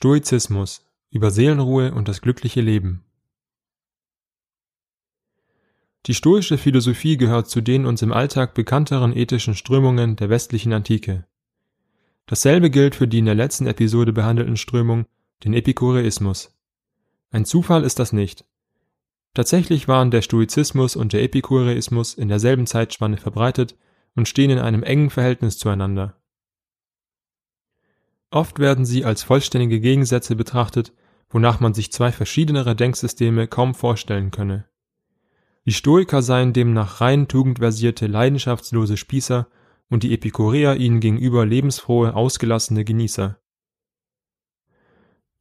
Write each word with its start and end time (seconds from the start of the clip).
Stoizismus 0.00 0.86
über 1.10 1.32
Seelenruhe 1.32 1.92
und 1.92 2.06
das 2.06 2.20
glückliche 2.20 2.60
Leben. 2.60 3.02
Die 6.06 6.14
stoische 6.14 6.56
Philosophie 6.56 7.16
gehört 7.16 7.50
zu 7.50 7.60
den 7.60 7.84
uns 7.84 8.00
im 8.02 8.12
Alltag 8.12 8.54
bekannteren 8.54 9.12
ethischen 9.12 9.56
Strömungen 9.56 10.14
der 10.14 10.30
westlichen 10.30 10.72
Antike. 10.72 11.26
Dasselbe 12.26 12.70
gilt 12.70 12.94
für 12.94 13.08
die 13.08 13.18
in 13.18 13.24
der 13.24 13.34
letzten 13.34 13.66
Episode 13.66 14.12
behandelten 14.12 14.56
Strömung, 14.56 15.06
den 15.42 15.52
Epikureismus. 15.52 16.56
Ein 17.32 17.44
Zufall 17.44 17.82
ist 17.82 17.98
das 17.98 18.12
nicht. 18.12 18.44
Tatsächlich 19.34 19.88
waren 19.88 20.12
der 20.12 20.22
Stoizismus 20.22 20.94
und 20.94 21.12
der 21.12 21.24
Epikureismus 21.24 22.14
in 22.14 22.28
derselben 22.28 22.68
Zeitspanne 22.68 23.16
verbreitet 23.16 23.76
und 24.14 24.28
stehen 24.28 24.50
in 24.50 24.58
einem 24.60 24.84
engen 24.84 25.10
Verhältnis 25.10 25.58
zueinander. 25.58 26.17
Oft 28.30 28.58
werden 28.58 28.84
sie 28.84 29.04
als 29.04 29.22
vollständige 29.22 29.80
Gegensätze 29.80 30.36
betrachtet, 30.36 30.92
wonach 31.30 31.60
man 31.60 31.74
sich 31.74 31.92
zwei 31.92 32.12
verschiedenere 32.12 32.76
Denksysteme 32.76 33.48
kaum 33.48 33.74
vorstellen 33.74 34.30
könne. 34.30 34.66
Die 35.64 35.72
Stoiker 35.72 36.22
seien 36.22 36.52
demnach 36.52 37.00
rein 37.00 37.28
tugendversierte, 37.28 38.06
leidenschaftslose 38.06 38.96
Spießer 38.96 39.48
und 39.90 40.02
die 40.02 40.14
Epikureer 40.14 40.76
ihnen 40.76 41.00
gegenüber 41.00 41.44
lebensfrohe, 41.44 42.14
ausgelassene 42.14 42.84
Genießer. 42.84 43.38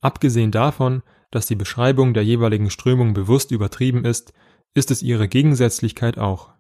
Abgesehen 0.02 0.52
davon, 0.52 1.04
dass 1.32 1.48
die 1.48 1.56
Beschreibung 1.56 2.14
der 2.14 2.24
jeweiligen 2.24 2.70
Strömung 2.70 3.14
bewusst 3.14 3.52
übertrieben 3.52 4.06
ist, 4.06 4.34
ist 4.74 4.92
es 4.92 5.02
ihre 5.02 5.28
Gegensätzlichkeit 5.28 6.18
auch. 6.18 6.54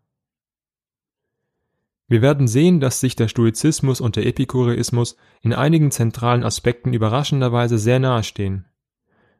Wir 2.07 2.21
werden 2.21 2.47
sehen, 2.47 2.79
dass 2.79 3.01
sich 3.01 3.15
der 3.17 3.27
Stoizismus 3.27 3.99
und 3.99 4.15
der 4.15 4.25
Epikureismus 4.25 5.17
in 5.41 5.53
einigen 5.53 5.91
zentralen 5.91 6.43
Aspekten 6.43 6.93
überraschenderweise 6.93 7.77
sehr 7.77 7.99
nahe 7.99 8.23
stehen. 8.23 8.65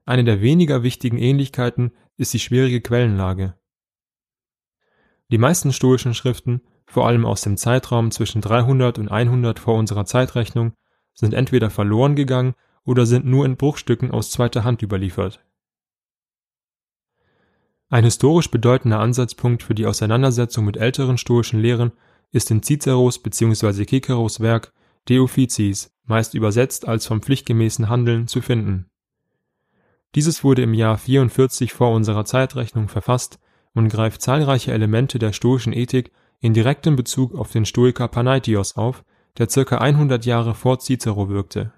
Eine 0.05 0.25
der 0.25 0.41
weniger 0.41 0.84
wichtigen 0.84 1.17
Ähnlichkeiten 1.17 1.91
ist 2.17 2.33
die 2.33 2.39
schwierige 2.39 2.81
Quellenlage. 2.81 3.56
Die 5.31 5.38
meisten 5.38 5.72
stoischen 5.72 6.14
Schriften, 6.14 6.61
vor 6.86 7.08
allem 7.08 7.25
aus 7.25 7.41
dem 7.41 7.58
Zeitraum 7.58 8.11
zwischen 8.11 8.41
300 8.41 9.00
und 9.00 9.09
100 9.09 9.59
vor 9.59 9.75
unserer 9.75 10.06
Zeitrechnung, 10.06 10.73
sind 11.13 11.34
entweder 11.34 11.69
verloren 11.69 12.16
gegangen 12.16 12.53
oder 12.84 13.06
sind 13.06 13.25
nur 13.25 13.45
in 13.45 13.58
Bruchstücken 13.58 14.11
aus 14.11 14.31
zweiter 14.31 14.63
Hand 14.63 14.81
überliefert. 14.81 15.44
Ein 17.89 18.03
historisch 18.03 18.52
bedeutender 18.52 19.00
Ansatzpunkt 19.00 19.63
für 19.63 19.73
die 19.73 19.86
Auseinandersetzung 19.86 20.66
mit 20.66 20.78
älteren 20.78 21.17
stoischen 21.17 21.59
Lehren 21.61 21.94
ist 22.31 22.52
in 22.52 22.64
Ciceros 22.64 23.20
bzw. 23.20 23.86
Ciceros 23.86 24.39
Werk 24.39 24.73
De 25.08 25.20
Officiis, 25.20 25.94
meist 26.03 26.34
übersetzt 26.34 26.88
als 26.88 27.06
vom 27.06 27.22
pflichtgemäßen 27.22 27.88
Handeln, 27.88 28.28
zu 28.28 28.42
finden. 28.42 28.89
Dieses 30.16 30.44
wurde 30.44 30.64
im 30.64 30.73
Jahr 30.73 30.97
44 30.97 31.73
vor 31.73 31.94
unserer 31.94 32.25
Zeitrechnung 32.25 32.89
verfasst 32.89 33.39
und 33.73 33.89
greift 33.89 34.22
zahlreiche 34.22 34.73
Elemente 34.73 35.19
der 35.19 35.31
stoischen 35.31 35.73
Ethik 35.73 36.11
in 36.39 36.53
direktem 36.53 36.95
Bezug 36.95 37.36
auf 37.36 37.52
den 37.52 37.66
Stoiker 37.66 38.08
Panaitios 38.08 38.75
auf, 38.75 39.03
der 39.38 39.50
circa 39.50 39.78
100 39.78 40.25
Jahre 40.25 40.56
vor 40.56 40.80
Cicero 40.80 41.30
wirkte. 41.30 41.72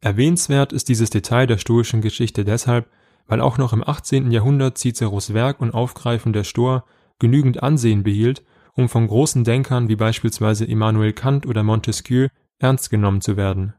Erwähnenswert 0.00 0.72
ist 0.72 0.88
dieses 0.88 1.10
Detail 1.10 1.46
der 1.46 1.58
stoischen 1.58 2.00
Geschichte 2.00 2.44
deshalb, 2.44 2.88
weil 3.26 3.40
auch 3.40 3.58
noch 3.58 3.72
im 3.72 3.86
18. 3.86 4.30
Jahrhundert 4.30 4.78
Ciceros 4.78 5.32
Werk 5.32 5.60
und 5.60 5.72
Aufgreifen 5.74 6.32
der 6.32 6.44
Stoa 6.44 6.84
genügend 7.18 7.62
Ansehen 7.62 8.02
behielt, 8.02 8.44
um 8.74 8.88
von 8.88 9.06
großen 9.06 9.44
Denkern 9.44 9.88
wie 9.88 9.96
beispielsweise 9.96 10.64
Immanuel 10.64 11.12
Kant 11.12 11.46
oder 11.46 11.62
Montesquieu 11.62 12.28
ernst 12.58 12.90
genommen 12.90 13.20
zu 13.20 13.36
werden. 13.36 13.74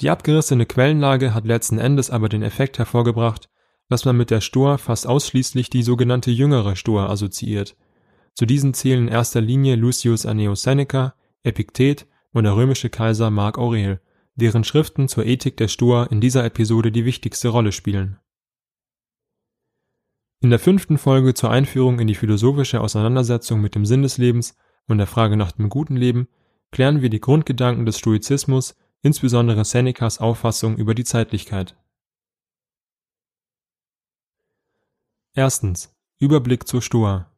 Die 0.00 0.10
abgerissene 0.10 0.66
Quellenlage 0.66 1.34
hat 1.34 1.44
letzten 1.46 1.78
Endes 1.78 2.10
aber 2.10 2.28
den 2.28 2.42
Effekt 2.42 2.78
hervorgebracht, 2.78 3.48
dass 3.88 4.04
man 4.04 4.16
mit 4.16 4.30
der 4.30 4.40
Stoa 4.40 4.76
fast 4.76 5.06
ausschließlich 5.06 5.70
die 5.70 5.82
sogenannte 5.82 6.30
jüngere 6.30 6.76
Stoa 6.76 7.08
assoziiert. 7.08 7.76
Zu 8.34 8.46
diesen 8.46 8.74
zählen 8.74 9.08
in 9.08 9.08
erster 9.08 9.40
Linie 9.40 9.74
Lucius 9.74 10.26
Annaeus 10.26 10.62
Seneca, 10.62 11.14
Epiktet 11.42 12.06
und 12.32 12.44
der 12.44 12.54
römische 12.54 12.90
Kaiser 12.90 13.30
Mark 13.30 13.58
Aurel, 13.58 14.00
deren 14.36 14.62
Schriften 14.62 15.08
zur 15.08 15.26
Ethik 15.26 15.56
der 15.56 15.68
Stoa 15.68 16.04
in 16.04 16.20
dieser 16.20 16.44
Episode 16.44 16.92
die 16.92 17.04
wichtigste 17.04 17.48
Rolle 17.48 17.72
spielen 17.72 18.18
in 20.40 20.50
der 20.50 20.58
fünften 20.58 20.98
Folge 20.98 21.34
zur 21.34 21.50
Einführung 21.50 21.98
in 21.98 22.06
die 22.06 22.14
philosophische 22.14 22.80
Auseinandersetzung 22.80 23.60
mit 23.60 23.74
dem 23.74 23.84
Sinn 23.84 24.02
des 24.02 24.18
Lebens 24.18 24.56
und 24.86 24.98
der 24.98 25.06
Frage 25.06 25.36
nach 25.36 25.52
dem 25.52 25.68
guten 25.68 25.96
Leben 25.96 26.28
klären 26.70 27.02
wir 27.02 27.10
die 27.10 27.20
Grundgedanken 27.20 27.86
des 27.86 27.98
Stoizismus, 27.98 28.76
insbesondere 29.02 29.64
Senecas 29.64 30.18
Auffassung 30.18 30.76
über 30.76 30.94
die 30.94 31.04
Zeitlichkeit. 31.04 31.76
Erstens. 35.34 35.94
Überblick 36.20 36.66
zur 36.66 36.82
Stoa. 36.82 37.30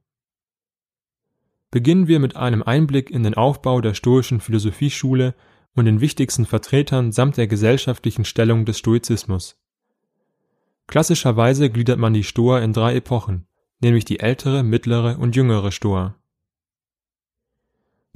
Beginnen 1.71 2.09
wir 2.09 2.19
mit 2.19 2.35
einem 2.35 2.63
Einblick 2.63 3.11
in 3.11 3.23
den 3.23 3.35
Aufbau 3.35 3.83
der 3.83 3.93
stoischen 3.93 4.41
Philosophieschule 4.41 5.35
und 5.75 5.85
den 5.85 6.01
wichtigsten 6.01 6.47
Vertretern 6.47 7.13
samt 7.13 7.37
der 7.37 7.47
gesellschaftlichen 7.47 8.25
Stellung 8.25 8.65
des 8.65 8.79
Stoizismus. 8.79 9.60
Klassischerweise 10.91 11.71
gliedert 11.71 12.01
man 12.01 12.15
die 12.15 12.25
Stoa 12.25 12.59
in 12.59 12.73
drei 12.73 12.97
Epochen, 12.97 13.47
nämlich 13.79 14.05
die 14.05 14.19
ältere, 14.19 14.65
mittlere 14.65 15.21
und 15.21 15.37
jüngere 15.37 15.71
Stoa. 15.71 16.17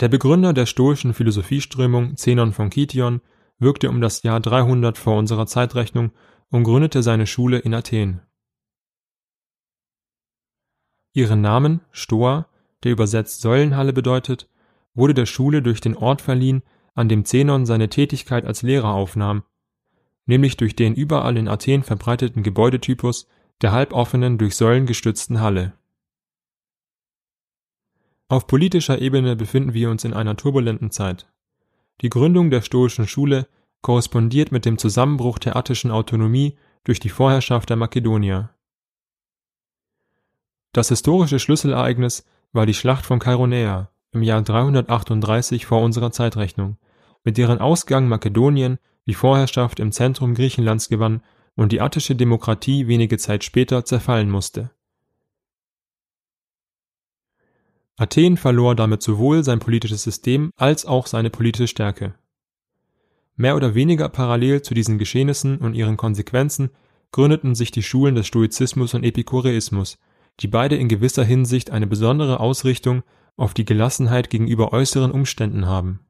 Der 0.01 0.09
Begründer 0.09 0.53
der 0.53 0.67
stoischen 0.67 1.15
Philosophieströmung 1.15 2.17
Zenon 2.17 2.53
von 2.53 2.71
Kition 2.71 3.21
wirkte 3.61 3.89
um 3.89 4.01
das 4.01 4.25
Jahr 4.25 4.41
300 4.41 4.99
vor 4.99 5.17
unserer 5.17 5.47
Zeitrechnung 5.47 6.11
und 6.51 6.65
gründete 6.65 7.05
seine 7.05 7.29
Schule 7.29 7.61
in 7.61 7.75
Athen. 7.75 8.23
Ihren 11.13 11.43
Namen 11.43 11.81
Stoa, 11.93 12.49
der 12.83 12.91
übersetzt 12.91 13.41
Säulenhalle 13.41 13.93
bedeutet, 13.93 14.51
wurde 14.95 15.15
der 15.15 15.27
Schule 15.27 15.63
durch 15.63 15.81
den 15.81 15.97
Ort 15.97 16.23
verliehen, 16.23 16.65
an 16.95 17.09
dem 17.09 17.25
Zenon 17.25 17.67
seine 17.67 17.89
Tätigkeit 17.89 18.45
als 18.45 18.63
Lehrer 18.63 18.95
aufnahm 18.95 19.45
nämlich 20.27 20.57
durch 20.57 20.77
den 20.77 20.95
überall 20.95 21.37
in 21.37 21.49
Athen 21.49 21.83
verbreiteten 21.83 22.43
Gebäudetypus 22.43 23.29
der 23.63 23.73
halboffenen, 23.73 24.39
durch 24.39 24.57
Säulen 24.57 24.87
gestützten 24.87 25.41
Halle. 25.41 25.75
Auf 28.29 28.47
politischer 28.47 29.01
Ebene 29.01 29.37
befinden 29.37 29.75
wir 29.75 29.91
uns 29.91 30.05
in 30.05 30.15
einer 30.15 30.37
turbulenten 30.37 30.91
Zeit. 30.91 31.31
Die 32.01 32.09
Gründung 32.09 32.51
der 32.51 32.63
stoischen 32.63 33.07
Schule 33.07 33.47
korrespondiert 33.83 34.51
mit 34.51 34.65
dem 34.65 34.79
Zusammenbruch 34.79 35.39
der 35.39 35.57
attischen 35.57 35.91
Autonomie 35.91 36.57
durch 36.85 37.01
die 37.01 37.11
Vorherrschaft 37.11 37.71
der 37.71 37.77
Makedonier. 37.77 38.51
Das 40.73 40.89
historische 40.89 41.39
Schlüsselereignis 41.39 42.27
war 42.53 42.67
die 42.67 42.75
Schlacht 42.75 43.07
von 43.07 43.21
Chaeronea 43.21 43.91
im 44.11 44.23
Jahr 44.23 44.43
338 44.43 45.67
vor 45.67 45.83
unserer 45.83 46.13
Zeitrechnung, 46.13 46.79
mit 47.25 47.37
deren 47.37 47.59
Ausgang 47.59 48.09
Makedonien 48.09 48.79
die 49.07 49.15
Vorherrschaft 49.15 49.81
im 49.81 49.93
Zentrum 49.93 50.35
Griechenlands 50.35 50.89
gewann 50.89 51.23
und 51.57 51.73
die 51.73 51.81
attische 51.81 52.17
Demokratie 52.17 52.89
wenige 52.89 53.19
Zeit 53.19 53.45
später 53.45 53.85
zerfallen 53.85 54.31
musste. 54.31 54.71
Athen 57.97 58.37
verlor 58.37 58.75
damit 58.75 59.03
sowohl 59.03 59.45
sein 59.45 59.61
politisches 59.61 60.03
System 60.03 60.51
als 60.57 60.85
auch 60.85 61.07
seine 61.07 61.31
politische 61.31 61.69
Stärke. 61.69 62.15
Mehr 63.37 63.57
oder 63.57 63.75
weniger 63.75 64.09
parallel 64.09 64.63
zu 64.63 64.75
diesen 64.75 64.99
Geschehnissen 64.99 65.59
und 65.59 65.75
ihren 65.75 65.97
Konsequenzen 65.97 66.71
gründeten 67.13 67.55
sich 67.55 67.71
die 67.71 67.83
Schulen 67.83 68.17
des 68.17 68.27
Stoizismus 68.27 68.95
und 68.95 69.05
Epikureismus, 69.05 69.99
die 70.41 70.49
beide 70.49 70.77
in 70.77 70.89
gewisser 70.89 71.25
Hinsicht 71.25 71.71
eine 71.71 71.87
besondere 71.87 72.41
Ausrichtung 72.41 73.05
auf 73.37 73.55
die 73.55 73.65
Gelassenheit 73.65 74.31
gegenüber 74.31 74.73
äußeren 74.73 75.13
Umständen 75.13 75.67
haben 75.67 76.01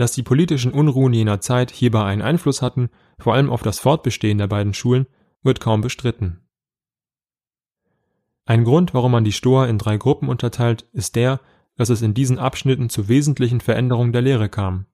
dass 0.00 0.12
die 0.12 0.22
politischen 0.22 0.72
Unruhen 0.72 1.12
jener 1.12 1.40
Zeit 1.40 1.70
hierbei 1.70 2.04
einen 2.04 2.22
Einfluss 2.22 2.62
hatten, 2.62 2.88
vor 3.18 3.34
allem 3.34 3.50
auf 3.50 3.62
das 3.62 3.78
Fortbestehen 3.78 4.38
der 4.38 4.46
beiden 4.46 4.72
Schulen, 4.72 5.06
wird 5.42 5.60
kaum 5.60 5.82
bestritten. 5.82 6.40
Ein 8.46 8.64
Grund, 8.64 8.94
warum 8.94 9.12
man 9.12 9.24
die 9.24 9.32
Stoa 9.32 9.66
in 9.66 9.78
drei 9.78 9.98
Gruppen 9.98 10.28
unterteilt, 10.28 10.88
ist 10.92 11.16
der, 11.16 11.40
dass 11.76 11.90
es 11.90 12.02
in 12.02 12.14
diesen 12.14 12.38
Abschnitten 12.38 12.88
zu 12.88 13.08
wesentlichen 13.08 13.60
Veränderungen 13.60 14.12
der 14.12 14.22
Lehre 14.22 14.48
kam. 14.48 14.86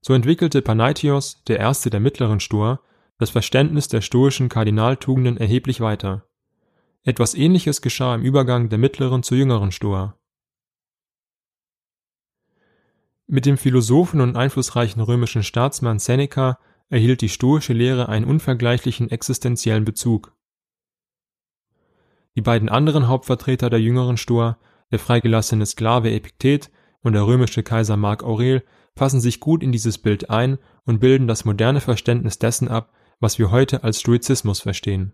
So 0.00 0.12
entwickelte 0.14 0.60
Panaitios, 0.60 1.42
der 1.46 1.60
erste 1.60 1.90
der 1.90 2.00
mittleren 2.00 2.40
Stoa, 2.40 2.80
das 3.18 3.30
Verständnis 3.30 3.88
der 3.88 4.00
stoischen 4.00 4.48
Kardinaltugenden 4.48 5.36
erheblich 5.36 5.80
weiter. 5.80 6.26
Etwas 7.04 7.34
ähnliches 7.34 7.80
geschah 7.82 8.14
im 8.16 8.22
Übergang 8.22 8.68
der 8.68 8.78
mittleren 8.78 9.22
zur 9.22 9.38
jüngeren 9.38 9.70
Stoa. 9.70 10.18
Mit 13.26 13.46
dem 13.46 13.56
Philosophen 13.56 14.20
und 14.20 14.36
einflussreichen 14.36 15.00
römischen 15.00 15.42
Staatsmann 15.42 15.98
Seneca 15.98 16.58
erhielt 16.90 17.22
die 17.22 17.30
stoische 17.30 17.72
Lehre 17.72 18.08
einen 18.08 18.26
unvergleichlichen 18.26 19.10
existenziellen 19.10 19.84
Bezug. 19.84 20.36
Die 22.36 22.42
beiden 22.42 22.68
anderen 22.68 23.08
Hauptvertreter 23.08 23.70
der 23.70 23.80
jüngeren 23.80 24.16
Stoa, 24.16 24.58
der 24.90 24.98
freigelassene 24.98 25.64
Sklave 25.64 26.10
Epiktet 26.10 26.70
und 27.00 27.14
der 27.14 27.26
römische 27.26 27.62
Kaiser 27.62 27.96
Mark 27.96 28.22
Aurel 28.22 28.62
passen 28.94 29.20
sich 29.20 29.40
gut 29.40 29.62
in 29.62 29.72
dieses 29.72 29.98
Bild 29.98 30.30
ein 30.30 30.58
und 30.84 31.00
bilden 31.00 31.26
das 31.26 31.44
moderne 31.44 31.80
Verständnis 31.80 32.38
dessen 32.38 32.68
ab, 32.68 32.92
was 33.20 33.38
wir 33.38 33.50
heute 33.50 33.84
als 33.84 34.00
Stoizismus 34.00 34.60
verstehen. 34.60 35.12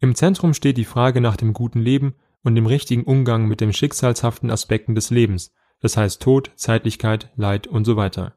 Im 0.00 0.14
Zentrum 0.14 0.54
steht 0.54 0.78
die 0.78 0.84
Frage 0.84 1.20
nach 1.20 1.36
dem 1.36 1.52
guten 1.52 1.80
Leben 1.80 2.14
und 2.42 2.54
dem 2.54 2.66
richtigen 2.66 3.04
Umgang 3.04 3.46
mit 3.46 3.60
den 3.60 3.72
schicksalshaften 3.72 4.50
Aspekten 4.50 4.94
des 4.94 5.10
Lebens, 5.10 5.52
das 5.80 5.96
heißt 5.96 6.22
Tod, 6.22 6.50
Zeitlichkeit, 6.56 7.30
Leid 7.36 7.66
und 7.66 7.84
so 7.84 7.96
weiter. 7.96 8.36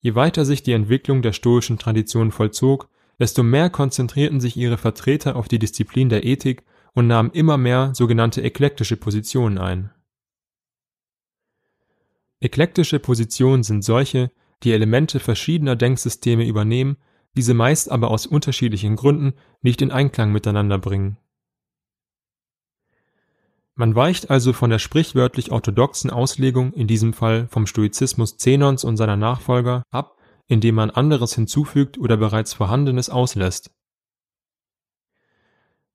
Je 0.00 0.14
weiter 0.14 0.44
sich 0.44 0.62
die 0.62 0.72
Entwicklung 0.72 1.22
der 1.22 1.32
stoischen 1.32 1.78
Tradition 1.78 2.30
vollzog, 2.30 2.88
desto 3.18 3.42
mehr 3.42 3.70
konzentrierten 3.70 4.40
sich 4.40 4.56
ihre 4.56 4.76
Vertreter 4.76 5.36
auf 5.36 5.48
die 5.48 5.58
Disziplin 5.58 6.08
der 6.08 6.24
Ethik 6.24 6.62
und 6.92 7.06
nahmen 7.06 7.30
immer 7.32 7.56
mehr 7.56 7.92
sogenannte 7.94 8.42
eklektische 8.42 8.96
Positionen 8.96 9.58
ein. 9.58 9.90
Eklektische 12.40 12.98
Positionen 12.98 13.62
sind 13.62 13.82
solche, 13.82 14.30
die 14.62 14.72
Elemente 14.72 15.20
verschiedener 15.20 15.76
Denksysteme 15.76 16.46
übernehmen, 16.46 16.96
diese 17.36 17.54
meist 17.54 17.90
aber 17.90 18.10
aus 18.10 18.26
unterschiedlichen 18.26 18.96
Gründen 18.96 19.32
nicht 19.62 19.82
in 19.82 19.90
Einklang 19.90 20.32
miteinander 20.32 20.78
bringen. 20.78 21.16
Man 23.76 23.96
weicht 23.96 24.30
also 24.30 24.52
von 24.52 24.70
der 24.70 24.78
sprichwörtlich 24.78 25.50
orthodoxen 25.50 26.10
Auslegung, 26.10 26.72
in 26.72 26.86
diesem 26.86 27.12
Fall 27.12 27.48
vom 27.48 27.66
Stoizismus 27.66 28.36
Zenons 28.36 28.84
und 28.84 28.96
seiner 28.96 29.16
Nachfolger, 29.16 29.82
ab, 29.90 30.16
indem 30.46 30.76
man 30.76 30.90
anderes 30.90 31.34
hinzufügt 31.34 31.98
oder 31.98 32.16
bereits 32.16 32.54
Vorhandenes 32.54 33.10
auslässt. 33.10 33.72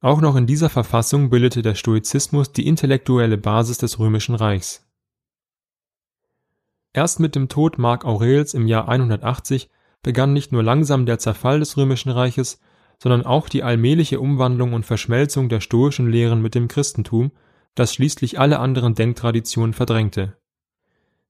Auch 0.01 0.21
noch 0.21 0.35
in 0.35 0.45
dieser 0.45 0.69
Verfassung 0.69 1.29
bildete 1.29 1.61
der 1.61 1.75
Stoizismus 1.75 2.51
die 2.51 2.67
intellektuelle 2.67 3.37
Basis 3.37 3.77
des 3.77 3.99
römischen 3.99 4.35
Reichs. 4.35 4.85
Erst 6.91 7.19
mit 7.19 7.35
dem 7.35 7.49
Tod 7.49 7.77
Mark 7.77 8.03
Aurels 8.05 8.53
im 8.53 8.67
Jahr 8.67 8.89
180 8.89 9.69
begann 10.01 10.33
nicht 10.33 10.51
nur 10.51 10.63
langsam 10.63 11.05
der 11.05 11.19
Zerfall 11.19 11.59
des 11.59 11.77
römischen 11.77 12.09
Reiches, 12.11 12.59
sondern 12.97 13.25
auch 13.25 13.47
die 13.47 13.63
allmähliche 13.63 14.19
Umwandlung 14.19 14.73
und 14.73 14.85
Verschmelzung 14.85 15.49
der 15.49 15.61
stoischen 15.61 16.09
Lehren 16.09 16.41
mit 16.41 16.55
dem 16.55 16.67
Christentum, 16.67 17.31
das 17.75 17.93
schließlich 17.93 18.39
alle 18.39 18.59
anderen 18.59 18.95
Denktraditionen 18.95 19.73
verdrängte. 19.73 20.37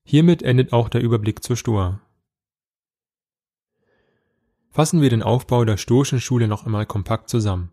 Hiermit 0.04 0.42
endet 0.42 0.74
auch 0.74 0.90
der 0.90 1.02
Überblick 1.02 1.44
zur 1.44 1.56
Stoa. 1.56 2.02
Fassen 4.72 5.02
wir 5.02 5.10
den 5.10 5.24
Aufbau 5.24 5.66
der 5.66 5.78
stoischen 5.78 6.22
Schule 6.22 6.48
noch 6.48 6.66
einmal 6.66 6.86
kompakt 6.86 7.30
zusammen. 7.30 7.72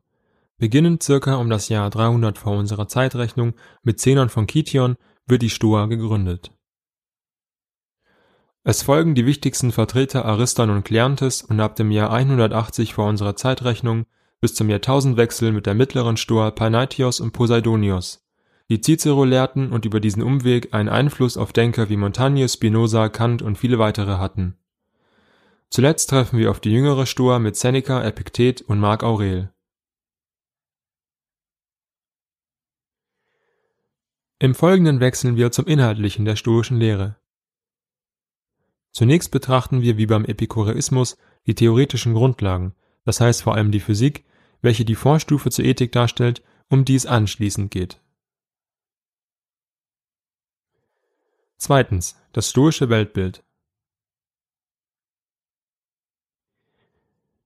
Beginnend 0.58 1.02
circa 1.02 1.36
um 1.36 1.50
das 1.50 1.68
Jahr 1.68 1.90
300 1.90 2.38
vor 2.38 2.56
unserer 2.56 2.88
Zeitrechnung 2.88 3.54
mit 3.82 4.00
Zenon 4.00 4.30
von 4.30 4.46
Kition 4.46 4.96
wird 5.26 5.42
die 5.42 5.50
Stoa 5.50 5.86
gegründet. 5.86 6.52
Es 8.64 8.82
folgen 8.82 9.14
die 9.14 9.26
wichtigsten 9.26 9.70
Vertreter 9.70 10.24
Ariston 10.24 10.70
und 10.70 10.84
Kleanthes 10.84 11.42
und 11.42 11.60
ab 11.60 11.76
dem 11.76 11.92
Jahr 11.92 12.10
180 12.10 12.94
vor 12.94 13.06
unserer 13.06 13.36
Zeitrechnung 13.36 14.06
bis 14.40 14.54
zum 14.54 14.68
Jahrtausendwechsel 14.68 15.52
mit 15.52 15.66
der 15.66 15.74
mittleren 15.74 16.16
Stoa 16.16 16.50
Panaitios 16.50 17.20
und 17.20 17.32
Poseidonios, 17.32 18.25
die 18.68 18.80
Cicero 18.80 19.24
lehrten 19.24 19.70
und 19.70 19.84
über 19.84 20.00
diesen 20.00 20.22
Umweg 20.22 20.74
einen 20.74 20.88
Einfluss 20.88 21.36
auf 21.36 21.52
Denker 21.52 21.88
wie 21.88 21.96
Montaigne, 21.96 22.48
Spinoza, 22.48 23.08
Kant 23.08 23.42
und 23.42 23.56
viele 23.56 23.78
weitere 23.78 24.16
hatten. 24.16 24.56
Zuletzt 25.70 26.10
treffen 26.10 26.38
wir 26.38 26.50
auf 26.50 26.60
die 26.60 26.70
jüngere 26.70 27.06
Stoa 27.06 27.38
mit 27.38 27.56
Seneca, 27.56 28.02
Epiktet 28.02 28.62
und 28.62 28.80
Marc 28.80 29.02
Aurel. 29.02 29.52
Im 34.38 34.54
Folgenden 34.54 35.00
wechseln 35.00 35.36
wir 35.36 35.50
zum 35.50 35.66
Inhaltlichen 35.66 36.24
der 36.24 36.36
stoischen 36.36 36.78
Lehre. 36.78 37.16
Zunächst 38.90 39.30
betrachten 39.30 39.82
wir 39.82 39.96
wie 39.96 40.06
beim 40.06 40.24
Epikureismus 40.24 41.16
die 41.46 41.54
theoretischen 41.54 42.14
Grundlagen, 42.14 42.74
das 43.04 43.20
heißt 43.20 43.42
vor 43.42 43.54
allem 43.54 43.70
die 43.70 43.80
Physik, 43.80 44.24
welche 44.60 44.84
die 44.84 44.94
Vorstufe 44.94 45.50
zur 45.50 45.64
Ethik 45.64 45.92
darstellt, 45.92 46.42
um 46.68 46.84
die 46.84 46.96
es 46.96 47.06
anschließend 47.06 47.70
geht. 47.70 48.00
Zweitens. 51.58 52.16
Das 52.32 52.50
stoische 52.50 52.88
Weltbild. 52.90 53.42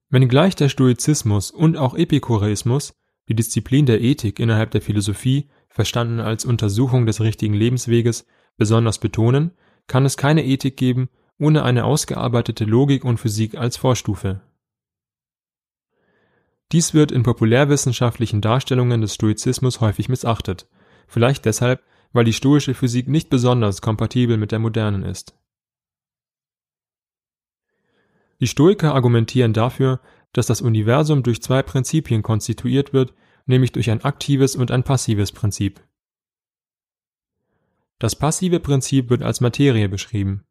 Wenngleich 0.08 0.56
der 0.56 0.68
Stoizismus 0.68 1.52
und 1.52 1.76
auch 1.76 1.94
Epikureismus, 1.94 2.94
die 3.28 3.34
Disziplin 3.36 3.86
der 3.86 4.00
Ethik 4.00 4.40
innerhalb 4.40 4.72
der 4.72 4.82
Philosophie, 4.82 5.48
verstanden 5.68 6.18
als 6.18 6.44
Untersuchung 6.44 7.06
des 7.06 7.20
richtigen 7.20 7.54
Lebensweges, 7.54 8.26
besonders 8.56 8.98
betonen, 8.98 9.52
kann 9.86 10.04
es 10.04 10.16
keine 10.16 10.44
Ethik 10.44 10.76
geben 10.76 11.08
ohne 11.40 11.64
eine 11.64 11.84
ausgearbeitete 11.84 12.64
Logik 12.64 13.04
und 13.04 13.18
Physik 13.18 13.56
als 13.56 13.78
Vorstufe. 13.78 14.42
Dies 16.70 16.94
wird 16.94 17.10
in 17.10 17.22
populärwissenschaftlichen 17.22 18.42
Darstellungen 18.42 19.00
des 19.00 19.14
Stoizismus 19.14 19.80
häufig 19.80 20.08
missachtet, 20.08 20.68
vielleicht 21.08 21.46
deshalb, 21.46 21.82
weil 22.12 22.24
die 22.24 22.32
stoische 22.32 22.74
Physik 22.74 23.08
nicht 23.08 23.30
besonders 23.30 23.82
kompatibel 23.82 24.36
mit 24.36 24.52
der 24.52 24.58
modernen 24.58 25.04
ist. 25.04 25.34
Die 28.40 28.46
Stoiker 28.46 28.94
argumentieren 28.94 29.52
dafür, 29.52 30.00
dass 30.32 30.46
das 30.46 30.62
Universum 30.62 31.22
durch 31.22 31.42
zwei 31.42 31.62
Prinzipien 31.62 32.22
konstituiert 32.22 32.92
wird, 32.92 33.12
nämlich 33.46 33.72
durch 33.72 33.90
ein 33.90 34.02
aktives 34.02 34.56
und 34.56 34.70
ein 34.70 34.82
passives 34.82 35.32
Prinzip. 35.32 35.80
Das 37.98 38.16
passive 38.16 38.60
Prinzip 38.60 39.10
wird 39.10 39.22
als 39.22 39.40
Materie 39.40 39.88
beschrieben. 39.88 40.44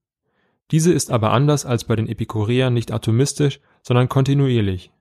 Diese 0.70 0.94
ist 0.94 1.10
aber 1.10 1.32
anders 1.32 1.66
als 1.66 1.84
bei 1.84 1.96
den 1.96 2.08
Epikureern 2.08 2.74
nicht 2.74 2.92
atomistisch, 2.92 3.60
sondern 3.82 4.08
kontinuierlich. 4.08 4.92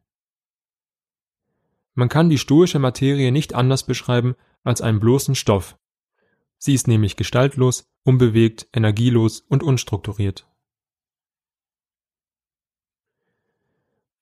Man 1.94 2.08
kann 2.08 2.30
die 2.30 2.38
stoische 2.38 2.78
Materie 2.78 3.32
nicht 3.32 3.54
anders 3.54 3.82
beschreiben 3.82 4.34
als 4.64 4.80
einen 4.80 5.00
bloßen 5.00 5.34
Stoff. 5.34 5.76
Sie 6.58 6.74
ist 6.74 6.88
nämlich 6.88 7.16
gestaltlos, 7.16 7.88
unbewegt, 8.04 8.68
energielos 8.72 9.40
und 9.40 9.62
unstrukturiert. 9.62 10.46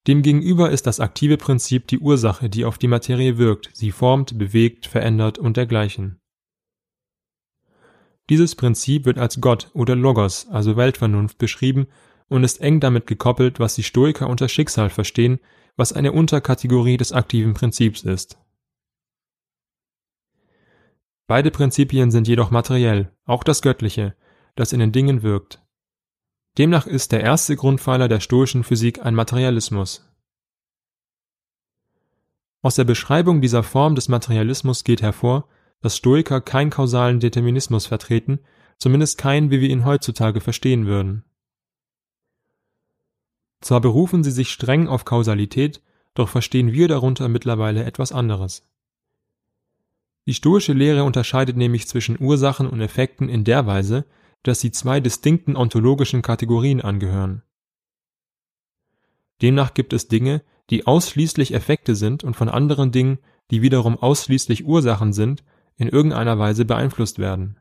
Demgegenüber 0.06 0.70
ist 0.70 0.86
das 0.86 1.00
aktive 1.00 1.36
Prinzip 1.36 1.88
die 1.88 1.98
Ursache, 1.98 2.48
die 2.48 2.64
auf 2.64 2.78
die 2.78 2.86
Materie 2.86 3.38
wirkt, 3.38 3.70
sie 3.72 3.90
formt, 3.90 4.38
bewegt, 4.38 4.86
verändert 4.86 5.38
und 5.38 5.56
dergleichen. 5.56 6.20
Dieses 8.28 8.54
Prinzip 8.54 9.04
wird 9.04 9.18
als 9.18 9.40
Gott 9.40 9.70
oder 9.72 9.96
Logos, 9.96 10.46
also 10.48 10.76
Weltvernunft, 10.76 11.38
beschrieben 11.38 11.86
und 12.28 12.44
ist 12.44 12.60
eng 12.60 12.80
damit 12.80 13.06
gekoppelt, 13.06 13.58
was 13.58 13.74
die 13.74 13.82
Stoiker 13.82 14.28
unter 14.28 14.48
Schicksal 14.48 14.90
verstehen, 14.90 15.40
was 15.76 15.92
eine 15.92 16.12
Unterkategorie 16.12 16.96
des 16.96 17.12
aktiven 17.12 17.54
Prinzips 17.54 18.02
ist. 18.02 18.38
Beide 21.26 21.50
Prinzipien 21.50 22.10
sind 22.10 22.28
jedoch 22.28 22.50
materiell, 22.50 23.12
auch 23.24 23.42
das 23.42 23.62
Göttliche, 23.62 24.14
das 24.54 24.72
in 24.72 24.80
den 24.80 24.92
Dingen 24.92 25.22
wirkt. 25.22 25.60
Demnach 26.56 26.86
ist 26.86 27.12
der 27.12 27.20
erste 27.20 27.56
Grundpfeiler 27.56 28.08
der 28.08 28.20
stoischen 28.20 28.64
Physik 28.64 29.04
ein 29.04 29.14
Materialismus. 29.14 30.08
Aus 32.62 32.76
der 32.76 32.84
Beschreibung 32.84 33.40
dieser 33.40 33.62
Form 33.62 33.94
des 33.94 34.08
Materialismus 34.08 34.84
geht 34.84 35.02
hervor, 35.02 35.48
dass 35.82 35.96
Stoiker 35.96 36.40
keinen 36.40 36.70
kausalen 36.70 37.20
Determinismus 37.20 37.86
vertreten, 37.86 38.40
zumindest 38.78 39.18
keinen, 39.18 39.50
wie 39.50 39.60
wir 39.60 39.68
ihn 39.68 39.84
heutzutage 39.84 40.40
verstehen 40.40 40.86
würden. 40.86 41.24
Zwar 43.60 43.80
berufen 43.80 44.22
sie 44.24 44.30
sich 44.30 44.50
streng 44.50 44.88
auf 44.88 45.04
Kausalität, 45.04 45.82
doch 46.14 46.28
verstehen 46.28 46.72
wir 46.72 46.88
darunter 46.88 47.28
mittlerweile 47.28 47.84
etwas 47.84 48.12
anderes. 48.12 48.66
Die 50.26 50.34
stoische 50.34 50.72
Lehre 50.72 51.04
unterscheidet 51.04 51.56
nämlich 51.56 51.86
zwischen 51.86 52.20
Ursachen 52.20 52.68
und 52.68 52.80
Effekten 52.80 53.28
in 53.28 53.44
der 53.44 53.66
Weise, 53.66 54.04
dass 54.42 54.60
sie 54.60 54.72
zwei 54.72 55.00
distinkten 55.00 55.56
ontologischen 55.56 56.22
Kategorien 56.22 56.80
angehören. 56.80 57.42
Demnach 59.40 59.74
gibt 59.74 59.92
es 59.92 60.08
Dinge, 60.08 60.42
die 60.70 60.86
ausschließlich 60.86 61.54
Effekte 61.54 61.94
sind 61.94 62.24
und 62.24 62.34
von 62.34 62.48
anderen 62.48 62.90
Dingen, 62.90 63.18
die 63.50 63.62
wiederum 63.62 63.96
ausschließlich 63.96 64.64
Ursachen 64.66 65.12
sind, 65.12 65.44
in 65.76 65.88
irgendeiner 65.88 66.38
Weise 66.38 66.64
beeinflusst 66.64 67.18
werden. 67.18 67.58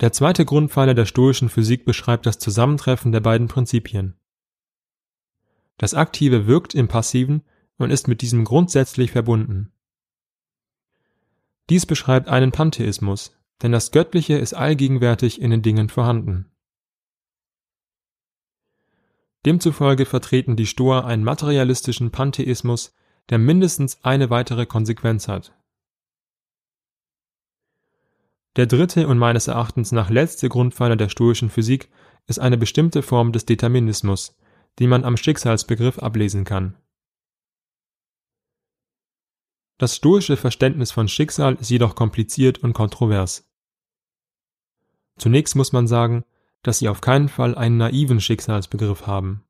Der 0.00 0.12
zweite 0.12 0.44
Grundpfeiler 0.44 0.92
der 0.92 1.06
stoischen 1.06 1.48
Physik 1.48 1.86
beschreibt 1.86 2.26
das 2.26 2.38
Zusammentreffen 2.38 3.12
der 3.12 3.20
beiden 3.20 3.48
Prinzipien. 3.48 4.18
Das 5.78 5.94
Aktive 5.94 6.46
wirkt 6.46 6.74
im 6.74 6.88
Passiven 6.88 7.42
und 7.78 7.90
ist 7.90 8.08
mit 8.08 8.22
diesem 8.22 8.44
grundsätzlich 8.44 9.12
verbunden. 9.12 9.72
Dies 11.68 11.86
beschreibt 11.86 12.28
einen 12.28 12.52
Pantheismus, 12.52 13.36
denn 13.62 13.72
das 13.72 13.90
Göttliche 13.90 14.34
ist 14.34 14.54
allgegenwärtig 14.54 15.40
in 15.40 15.50
den 15.50 15.62
Dingen 15.62 15.88
vorhanden. 15.88 16.50
Demzufolge 19.44 20.06
vertreten 20.06 20.56
die 20.56 20.66
Stoa 20.66 21.04
einen 21.04 21.24
materialistischen 21.24 22.10
Pantheismus, 22.10 22.94
der 23.30 23.38
mindestens 23.38 24.04
eine 24.04 24.30
weitere 24.30 24.66
Konsequenz 24.66 25.28
hat. 25.28 25.52
Der 28.56 28.66
dritte 28.66 29.06
und 29.06 29.18
meines 29.18 29.48
Erachtens 29.48 29.92
nach 29.92 30.08
letzte 30.08 30.48
Grundpfeiler 30.48 30.96
der 30.96 31.08
stoischen 31.08 31.50
Physik 31.50 31.90
ist 32.26 32.38
eine 32.38 32.56
bestimmte 32.56 33.02
Form 33.02 33.32
des 33.32 33.44
Determinismus, 33.44 34.36
die 34.78 34.86
man 34.86 35.04
am 35.04 35.16
Schicksalsbegriff 35.16 35.98
ablesen 35.98 36.44
kann. 36.44 36.76
Das 39.78 39.96
stoische 39.96 40.38
Verständnis 40.38 40.90
von 40.90 41.06
Schicksal 41.06 41.56
ist 41.56 41.70
jedoch 41.70 41.94
kompliziert 41.94 42.58
und 42.58 42.72
kontrovers. 42.72 43.46
Zunächst 45.18 45.54
muss 45.54 45.72
man 45.72 45.86
sagen, 45.86 46.24
dass 46.62 46.78
sie 46.78 46.88
auf 46.88 47.00
keinen 47.00 47.28
Fall 47.28 47.54
einen 47.54 47.76
naiven 47.76 48.20
Schicksalsbegriff 48.20 49.06
haben. 49.06 49.44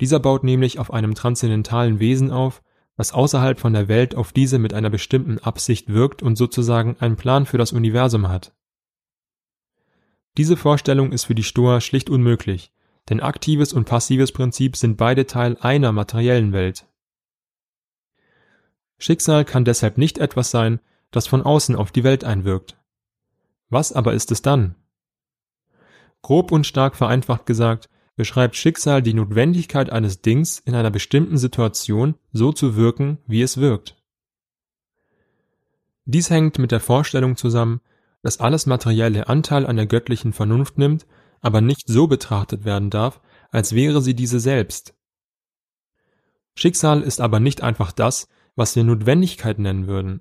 Dieser 0.00 0.20
baut 0.20 0.44
nämlich 0.44 0.78
auf 0.78 0.92
einem 0.92 1.14
transzendentalen 1.14 2.00
Wesen 2.00 2.30
auf, 2.30 2.62
was 2.96 3.12
außerhalb 3.12 3.58
von 3.58 3.72
der 3.72 3.88
Welt 3.88 4.14
auf 4.14 4.32
diese 4.32 4.58
mit 4.58 4.74
einer 4.74 4.90
bestimmten 4.90 5.38
Absicht 5.38 5.88
wirkt 5.88 6.22
und 6.22 6.36
sozusagen 6.36 6.96
einen 7.00 7.16
Plan 7.16 7.46
für 7.46 7.58
das 7.58 7.72
Universum 7.72 8.28
hat. 8.28 8.54
Diese 10.36 10.56
Vorstellung 10.56 11.12
ist 11.12 11.24
für 11.24 11.34
die 11.34 11.42
Stoa 11.42 11.80
schlicht 11.80 12.10
unmöglich, 12.10 12.72
denn 13.08 13.20
aktives 13.20 13.72
und 13.72 13.86
passives 13.86 14.32
Prinzip 14.32 14.76
sind 14.76 14.98
beide 14.98 15.26
Teil 15.26 15.56
einer 15.60 15.92
materiellen 15.92 16.52
Welt. 16.52 16.89
Schicksal 19.00 19.46
kann 19.46 19.64
deshalb 19.64 19.98
nicht 19.98 20.18
etwas 20.18 20.50
sein, 20.50 20.78
das 21.10 21.26
von 21.26 21.42
außen 21.42 21.74
auf 21.74 21.90
die 21.90 22.04
Welt 22.04 22.22
einwirkt. 22.22 22.76
Was 23.70 23.92
aber 23.92 24.12
ist 24.12 24.30
es 24.30 24.42
dann? 24.42 24.76
Grob 26.22 26.52
und 26.52 26.66
stark 26.66 26.94
vereinfacht 26.94 27.46
gesagt, 27.46 27.88
beschreibt 28.14 28.56
Schicksal 28.56 29.00
die 29.00 29.14
Notwendigkeit 29.14 29.88
eines 29.90 30.20
Dings 30.20 30.58
in 30.58 30.74
einer 30.74 30.90
bestimmten 30.90 31.38
Situation 31.38 32.16
so 32.32 32.52
zu 32.52 32.76
wirken, 32.76 33.16
wie 33.26 33.40
es 33.40 33.56
wirkt. 33.56 33.96
Dies 36.04 36.28
hängt 36.28 36.58
mit 36.58 36.70
der 36.70 36.80
Vorstellung 36.80 37.36
zusammen, 37.36 37.80
dass 38.22 38.38
alles 38.38 38.66
Materielle 38.66 39.28
Anteil 39.28 39.66
an 39.66 39.76
der 39.76 39.86
göttlichen 39.86 40.34
Vernunft 40.34 40.76
nimmt, 40.76 41.06
aber 41.40 41.62
nicht 41.62 41.88
so 41.88 42.06
betrachtet 42.06 42.66
werden 42.66 42.90
darf, 42.90 43.22
als 43.50 43.74
wäre 43.74 44.02
sie 44.02 44.14
diese 44.14 44.40
selbst. 44.40 44.94
Schicksal 46.54 47.00
ist 47.00 47.22
aber 47.22 47.40
nicht 47.40 47.62
einfach 47.62 47.92
das, 47.92 48.28
was 48.60 48.76
wir 48.76 48.84
Notwendigkeit 48.84 49.58
nennen 49.58 49.86
würden. 49.86 50.20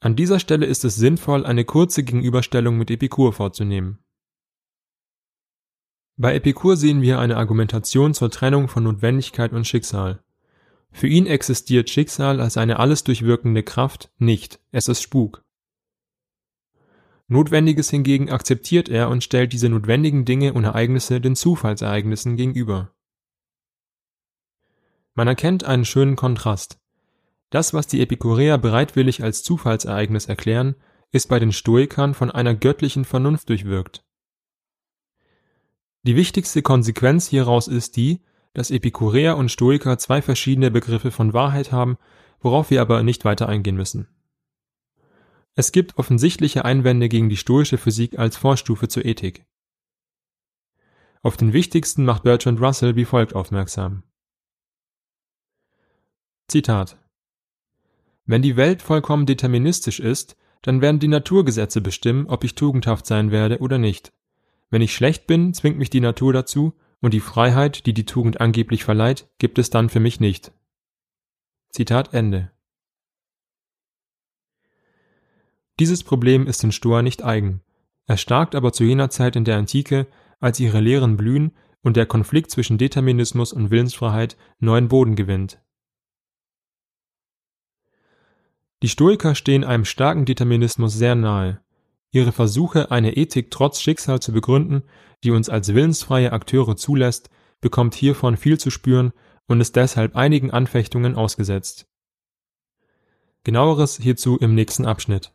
An 0.00 0.16
dieser 0.16 0.38
Stelle 0.38 0.66
ist 0.66 0.84
es 0.84 0.96
sinnvoll, 0.96 1.46
eine 1.46 1.64
kurze 1.64 2.04
Gegenüberstellung 2.04 2.76
mit 2.76 2.90
Epikur 2.90 3.32
vorzunehmen. 3.32 3.98
Bei 6.18 6.34
Epikur 6.34 6.76
sehen 6.76 7.00
wir 7.00 7.18
eine 7.20 7.38
Argumentation 7.38 8.12
zur 8.12 8.30
Trennung 8.30 8.68
von 8.68 8.84
Notwendigkeit 8.84 9.54
und 9.54 9.66
Schicksal. 9.66 10.22
Für 10.90 11.06
ihn 11.06 11.24
existiert 11.24 11.88
Schicksal 11.88 12.42
als 12.42 12.58
eine 12.58 12.78
alles 12.80 13.02
durchwirkende 13.04 13.62
Kraft 13.62 14.12
nicht, 14.18 14.60
es 14.72 14.88
ist 14.88 15.00
Spuk. 15.00 15.42
Notwendiges 17.28 17.88
hingegen 17.88 18.28
akzeptiert 18.28 18.90
er 18.90 19.08
und 19.08 19.24
stellt 19.24 19.54
diese 19.54 19.70
notwendigen 19.70 20.26
Dinge 20.26 20.52
und 20.52 20.64
Ereignisse 20.64 21.22
den 21.22 21.34
Zufallsereignissen 21.34 22.36
gegenüber. 22.36 22.92
Man 25.18 25.26
erkennt 25.26 25.64
einen 25.64 25.84
schönen 25.84 26.14
Kontrast. 26.14 26.78
Das, 27.50 27.74
was 27.74 27.88
die 27.88 28.00
Epikureer 28.00 28.56
bereitwillig 28.56 29.20
als 29.20 29.42
Zufallsereignis 29.42 30.26
erklären, 30.26 30.76
ist 31.10 31.28
bei 31.28 31.40
den 31.40 31.50
Stoikern 31.50 32.14
von 32.14 32.30
einer 32.30 32.54
göttlichen 32.54 33.04
Vernunft 33.04 33.48
durchwirkt. 33.48 34.04
Die 36.04 36.14
wichtigste 36.14 36.62
Konsequenz 36.62 37.26
hieraus 37.26 37.66
ist 37.66 37.96
die, 37.96 38.22
dass 38.54 38.70
Epikureer 38.70 39.36
und 39.36 39.50
Stoiker 39.50 39.98
zwei 39.98 40.22
verschiedene 40.22 40.70
Begriffe 40.70 41.10
von 41.10 41.32
Wahrheit 41.32 41.72
haben, 41.72 41.98
worauf 42.38 42.70
wir 42.70 42.80
aber 42.80 43.02
nicht 43.02 43.24
weiter 43.24 43.48
eingehen 43.48 43.74
müssen. 43.74 44.06
Es 45.56 45.72
gibt 45.72 45.98
offensichtliche 45.98 46.64
Einwände 46.64 47.08
gegen 47.08 47.28
die 47.28 47.36
stoische 47.36 47.76
Physik 47.76 48.20
als 48.20 48.36
Vorstufe 48.36 48.86
zur 48.86 49.04
Ethik. 49.04 49.44
Auf 51.22 51.36
den 51.36 51.52
wichtigsten 51.52 52.04
macht 52.04 52.22
Bertrand 52.22 52.60
Russell 52.60 52.94
wie 52.94 53.04
folgt 53.04 53.34
aufmerksam. 53.34 54.04
Zitat 56.50 56.96
Wenn 58.24 58.40
die 58.40 58.56
Welt 58.56 58.80
vollkommen 58.80 59.26
deterministisch 59.26 60.00
ist, 60.00 60.34
dann 60.62 60.80
werden 60.80 60.98
die 60.98 61.08
Naturgesetze 61.08 61.82
bestimmen, 61.82 62.26
ob 62.26 62.42
ich 62.42 62.54
tugendhaft 62.54 63.04
sein 63.04 63.30
werde 63.30 63.58
oder 63.58 63.76
nicht. 63.76 64.12
Wenn 64.70 64.80
ich 64.80 64.94
schlecht 64.94 65.26
bin, 65.26 65.52
zwingt 65.52 65.76
mich 65.76 65.90
die 65.90 66.00
Natur 66.00 66.32
dazu, 66.32 66.74
und 67.00 67.12
die 67.12 67.20
Freiheit, 67.20 67.84
die 67.84 67.92
die 67.92 68.06
Tugend 68.06 68.40
angeblich 68.40 68.82
verleiht, 68.82 69.28
gibt 69.38 69.58
es 69.58 69.68
dann 69.68 69.90
für 69.90 70.00
mich 70.00 70.20
nicht. 70.20 70.52
Zitat 71.68 72.14
Ende. 72.14 72.50
Dieses 75.78 76.02
Problem 76.02 76.46
ist 76.46 76.62
den 76.62 76.72
Stoa 76.72 77.02
nicht 77.02 77.22
eigen. 77.22 77.60
Er 78.06 78.16
starkt 78.16 78.54
aber 78.54 78.72
zu 78.72 78.84
jener 78.84 79.10
Zeit 79.10 79.36
in 79.36 79.44
der 79.44 79.58
Antike, 79.58 80.06
als 80.40 80.58
ihre 80.58 80.80
Lehren 80.80 81.18
blühen 81.18 81.52
und 81.82 81.96
der 81.96 82.06
Konflikt 82.06 82.50
zwischen 82.50 82.78
Determinismus 82.78 83.52
und 83.52 83.70
Willensfreiheit 83.70 84.38
neuen 84.58 84.88
Boden 84.88 85.14
gewinnt. 85.14 85.60
Die 88.82 88.88
Stoiker 88.88 89.34
stehen 89.34 89.64
einem 89.64 89.84
starken 89.84 90.24
Determinismus 90.24 90.94
sehr 90.94 91.14
nahe. 91.14 91.60
Ihre 92.10 92.32
Versuche, 92.32 92.90
eine 92.90 93.16
Ethik 93.16 93.50
trotz 93.50 93.80
Schicksal 93.80 94.20
zu 94.20 94.32
begründen, 94.32 94.84
die 95.24 95.32
uns 95.32 95.48
als 95.48 95.74
willensfreie 95.74 96.32
Akteure 96.32 96.76
zulässt, 96.76 97.28
bekommt 97.60 97.94
hiervon 97.94 98.36
viel 98.36 98.58
zu 98.58 98.70
spüren 98.70 99.12
und 99.46 99.60
ist 99.60 99.74
deshalb 99.76 100.14
einigen 100.14 100.52
Anfechtungen 100.52 101.16
ausgesetzt. 101.16 101.88
Genaueres 103.42 103.96
hierzu 103.96 104.36
im 104.38 104.54
nächsten 104.54 104.86
Abschnitt. 104.86 105.34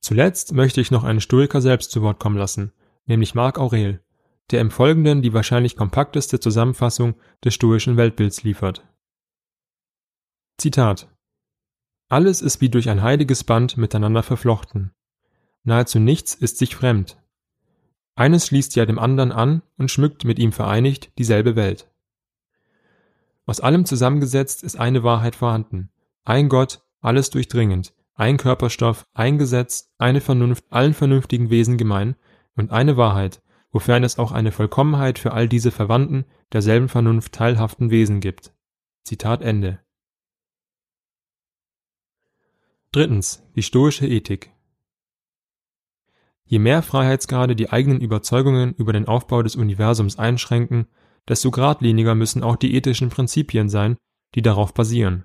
Zuletzt 0.00 0.54
möchte 0.54 0.80
ich 0.80 0.90
noch 0.90 1.04
einen 1.04 1.20
Stoiker 1.20 1.60
selbst 1.60 1.90
zu 1.90 2.00
Wort 2.00 2.18
kommen 2.18 2.38
lassen, 2.38 2.72
nämlich 3.04 3.34
Marc 3.34 3.58
Aurel, 3.58 4.02
der 4.50 4.60
im 4.60 4.70
Folgenden 4.70 5.20
die 5.20 5.34
wahrscheinlich 5.34 5.76
kompakteste 5.76 6.40
Zusammenfassung 6.40 7.16
des 7.44 7.54
stoischen 7.54 7.98
Weltbilds 7.98 8.42
liefert. 8.42 8.89
Zitat 10.60 11.08
Alles 12.10 12.42
ist 12.42 12.60
wie 12.60 12.68
durch 12.68 12.90
ein 12.90 13.00
heiliges 13.00 13.44
Band 13.44 13.78
miteinander 13.78 14.22
verflochten. 14.22 14.92
Nahezu 15.64 15.98
nichts 15.98 16.34
ist 16.34 16.58
sich 16.58 16.76
fremd. 16.76 17.16
Eines 18.14 18.48
schließt 18.48 18.76
ja 18.76 18.84
dem 18.84 18.98
anderen 18.98 19.32
an 19.32 19.62
und 19.78 19.90
schmückt 19.90 20.26
mit 20.26 20.38
ihm 20.38 20.52
vereinigt 20.52 21.12
dieselbe 21.16 21.56
Welt. 21.56 21.90
Aus 23.46 23.60
allem 23.60 23.86
zusammengesetzt 23.86 24.62
ist 24.62 24.78
eine 24.78 25.02
Wahrheit 25.02 25.34
vorhanden, 25.34 25.88
ein 26.24 26.50
Gott, 26.50 26.82
alles 27.00 27.30
durchdringend, 27.30 27.94
ein 28.14 28.36
Körperstoff, 28.36 29.06
ein 29.14 29.38
Gesetz, 29.38 29.94
eine 29.96 30.20
Vernunft 30.20 30.66
allen 30.68 30.92
vernünftigen 30.92 31.48
Wesen 31.48 31.78
gemein 31.78 32.16
und 32.54 32.70
eine 32.70 32.98
Wahrheit, 32.98 33.40
wofern 33.72 34.04
es 34.04 34.18
auch 34.18 34.30
eine 34.30 34.52
Vollkommenheit 34.52 35.18
für 35.18 35.32
all 35.32 35.48
diese 35.48 35.70
Verwandten 35.70 36.26
derselben 36.52 36.90
Vernunft 36.90 37.32
teilhaften 37.32 37.90
Wesen 37.90 38.20
gibt. 38.20 38.52
Zitat 39.04 39.40
Ende. 39.40 39.80
Drittens. 42.92 43.44
Die 43.54 43.62
stoische 43.62 44.04
Ethik. 44.04 44.50
Je 46.44 46.58
mehr 46.58 46.82
Freiheitsgrade 46.82 47.54
die 47.54 47.70
eigenen 47.70 48.00
Überzeugungen 48.00 48.74
über 48.74 48.92
den 48.92 49.06
Aufbau 49.06 49.44
des 49.44 49.54
Universums 49.54 50.18
einschränken, 50.18 50.88
desto 51.28 51.52
geradliniger 51.52 52.16
müssen 52.16 52.42
auch 52.42 52.56
die 52.56 52.74
ethischen 52.74 53.08
Prinzipien 53.08 53.68
sein, 53.68 53.96
die 54.34 54.42
darauf 54.42 54.74
basieren. 54.74 55.24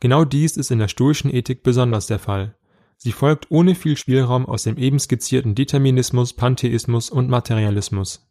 Genau 0.00 0.24
dies 0.24 0.56
ist 0.56 0.72
in 0.72 0.80
der 0.80 0.88
stoischen 0.88 1.32
Ethik 1.32 1.62
besonders 1.62 2.08
der 2.08 2.18
Fall. 2.18 2.58
Sie 2.96 3.12
folgt 3.12 3.52
ohne 3.52 3.76
viel 3.76 3.96
Spielraum 3.96 4.46
aus 4.46 4.64
dem 4.64 4.76
eben 4.76 4.98
skizzierten 4.98 5.54
Determinismus, 5.54 6.32
Pantheismus 6.32 7.08
und 7.08 7.30
Materialismus. 7.30 8.27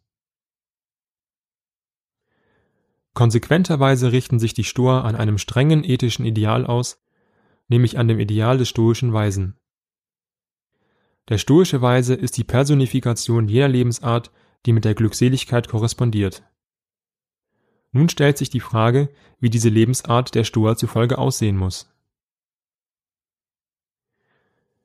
Konsequenterweise 3.18 4.12
richten 4.12 4.38
sich 4.38 4.54
die 4.54 4.64
Stoa 4.64 5.02
an 5.02 5.16
einem 5.16 5.40
strengen 5.40 5.84
ethischen 5.84 6.24
Ideal 6.24 6.68
aus, 6.68 7.04
nämlich 7.68 7.98
an 7.98 8.08
dem 8.08 8.20
Ideal 8.20 8.60
des 8.60 8.70
stoischen 8.70 9.12
Weisen. 9.12 9.56
Der 11.28 11.40
stoische 11.40 11.82
Weise 11.82 12.14
ist 12.14 12.38
die 12.38 12.44
Personifikation 12.44 13.48
jener 13.48 13.70
Lebensart, 13.70 14.32
die 14.68 14.72
mit 14.72 14.86
der 14.86 14.94
Glückseligkeit 14.94 15.68
korrespondiert. 15.68 16.44
Nun 17.92 18.08
stellt 18.08 18.38
sich 18.38 18.52
die 18.52 18.60
Frage, 18.60 19.10
wie 19.40 19.50
diese 19.50 19.70
Lebensart 19.70 20.36
der 20.36 20.44
Stoa 20.44 20.76
zufolge 20.76 21.18
aussehen 21.18 21.58
muss. 21.58 21.92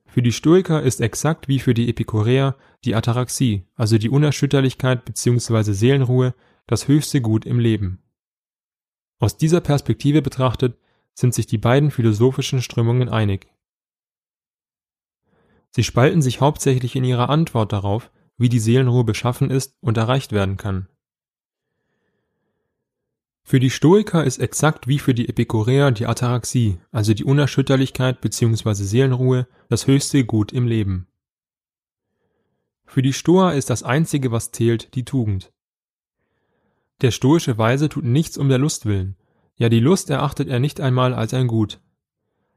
Für 0.07 0.23
die 0.23 0.31
Stoiker 0.31 0.81
ist 0.81 1.01
exakt 1.01 1.47
wie 1.47 1.59
für 1.59 1.75
die 1.75 1.87
Epikureer 1.87 2.57
die 2.83 2.95
Ataraxie, 2.95 3.67
also 3.75 3.99
die 3.99 4.09
Unerschütterlichkeit 4.09 5.05
bzw. 5.05 5.73
Seelenruhe, 5.73 6.33
das 6.65 6.87
höchste 6.87 7.21
Gut 7.21 7.45
im 7.45 7.59
Leben. 7.59 7.99
Aus 9.23 9.37
dieser 9.37 9.61
Perspektive 9.61 10.21
betrachtet 10.21 10.77
sind 11.13 11.33
sich 11.33 11.47
die 11.47 11.57
beiden 11.57 11.91
philosophischen 11.91 12.61
Strömungen 12.61 13.07
einig. 13.07 13.47
Sie 15.69 15.85
spalten 15.85 16.21
sich 16.21 16.41
hauptsächlich 16.41 16.97
in 16.97 17.05
ihrer 17.05 17.29
Antwort 17.29 17.71
darauf, 17.71 18.11
wie 18.35 18.49
die 18.49 18.59
Seelenruhe 18.59 19.05
beschaffen 19.05 19.49
ist 19.49 19.77
und 19.79 19.95
erreicht 19.95 20.33
werden 20.33 20.57
kann. 20.57 20.89
Für 23.43 23.61
die 23.61 23.69
Stoiker 23.69 24.25
ist 24.25 24.39
exakt 24.39 24.89
wie 24.89 24.99
für 24.99 25.13
die 25.13 25.29
Epikureer 25.29 25.91
die 25.91 26.05
Ataraxie, 26.05 26.81
also 26.91 27.13
die 27.13 27.23
Unerschütterlichkeit 27.23 28.19
bzw. 28.19 28.73
Seelenruhe, 28.73 29.47
das 29.69 29.87
höchste 29.87 30.25
Gut 30.25 30.51
im 30.51 30.67
Leben. 30.67 31.07
Für 32.85 33.01
die 33.01 33.13
Stoa 33.13 33.53
ist 33.53 33.69
das 33.69 33.83
einzige, 33.83 34.33
was 34.33 34.51
zählt, 34.51 34.93
die 34.95 35.05
Tugend. 35.05 35.52
Der 37.01 37.11
stoische 37.11 37.57
Weise 37.57 37.89
tut 37.89 38.05
nichts 38.05 38.37
um 38.37 38.49
der 38.49 38.59
Lust 38.59 38.85
willen, 38.85 39.15
ja 39.55 39.69
die 39.69 39.79
Lust 39.79 40.09
erachtet 40.09 40.47
er 40.47 40.59
nicht 40.59 40.79
einmal 40.79 41.13
als 41.13 41.33
ein 41.33 41.47
Gut. 41.47 41.79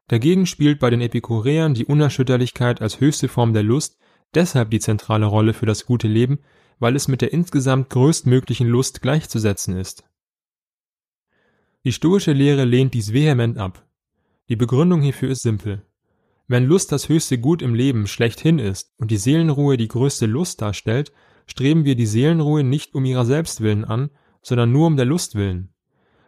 Dagegen 0.08 0.46
spielt 0.46 0.78
bei 0.78 0.90
den 0.90 1.00
Epikureern 1.00 1.74
die 1.74 1.86
Unerschütterlichkeit 1.86 2.80
als 2.80 3.00
höchste 3.00 3.28
Form 3.28 3.52
der 3.52 3.64
Lust 3.64 3.98
deshalb 4.34 4.70
die 4.70 4.80
zentrale 4.80 5.26
Rolle 5.26 5.54
für 5.54 5.66
das 5.66 5.86
gute 5.86 6.08
Leben, 6.08 6.38
weil 6.78 6.94
es 6.94 7.08
mit 7.08 7.22
der 7.22 7.32
insgesamt 7.32 7.90
größtmöglichen 7.90 8.68
Lust 8.68 9.02
gleichzusetzen 9.02 9.76
ist. 9.76 10.04
Die 11.84 11.92
stoische 11.92 12.32
Lehre 12.32 12.64
lehnt 12.64 12.94
dies 12.94 13.12
vehement 13.12 13.58
ab. 13.58 13.86
Die 14.48 14.56
Begründung 14.56 15.00
hierfür 15.00 15.30
ist 15.30 15.42
simpel. 15.42 15.82
Wenn 16.48 16.66
Lust 16.66 16.92
das 16.92 17.08
höchste 17.08 17.38
Gut 17.38 17.62
im 17.62 17.74
Leben 17.74 18.06
schlechthin 18.06 18.58
ist 18.58 18.92
und 18.98 19.10
die 19.10 19.16
Seelenruhe 19.16 19.76
die 19.76 19.88
größte 19.88 20.26
Lust 20.26 20.62
darstellt, 20.62 21.12
streben 21.46 21.84
wir 21.84 21.96
die 21.96 22.06
Seelenruhe 22.06 22.62
nicht 22.62 22.94
um 22.94 23.04
ihrer 23.04 23.24
selbst 23.24 23.60
willen 23.60 23.84
an, 23.84 24.10
sondern 24.46 24.70
nur 24.70 24.86
um 24.86 24.96
der 24.96 25.06
Lust 25.06 25.34
willen. 25.34 25.70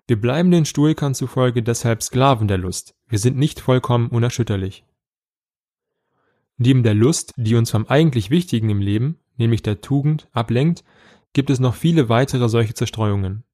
Wir 0.09 0.21
bleiben 0.21 0.51
den 0.51 0.65
Stoikern 0.65 1.15
zufolge 1.15 1.63
deshalb 1.63 2.03
Sklaven 2.03 2.49
der 2.49 2.59
Lust, 2.59 2.97
wir 3.07 3.21
sind 3.21 3.37
nicht 3.37 3.61
vollkommen 3.61 4.09
unerschütterlich. 4.09 4.85
Neben 6.57 6.83
der 6.83 6.95
Lust, 6.95 7.33
die 7.37 7.55
uns 7.55 7.71
vom 7.71 7.87
eigentlich 7.87 8.31
Wichtigen 8.31 8.71
im 8.71 8.81
Leben, 8.81 9.21
nämlich 9.37 9.63
der 9.63 9.81
Tugend, 9.81 10.29
ablenkt, 10.33 10.83
gibt 11.33 11.49
es 11.49 11.61
noch 11.61 11.77
viele 11.77 12.09
weitere 12.09 12.49
solche 12.49 12.75
Zerstreuungen. 12.75 13.45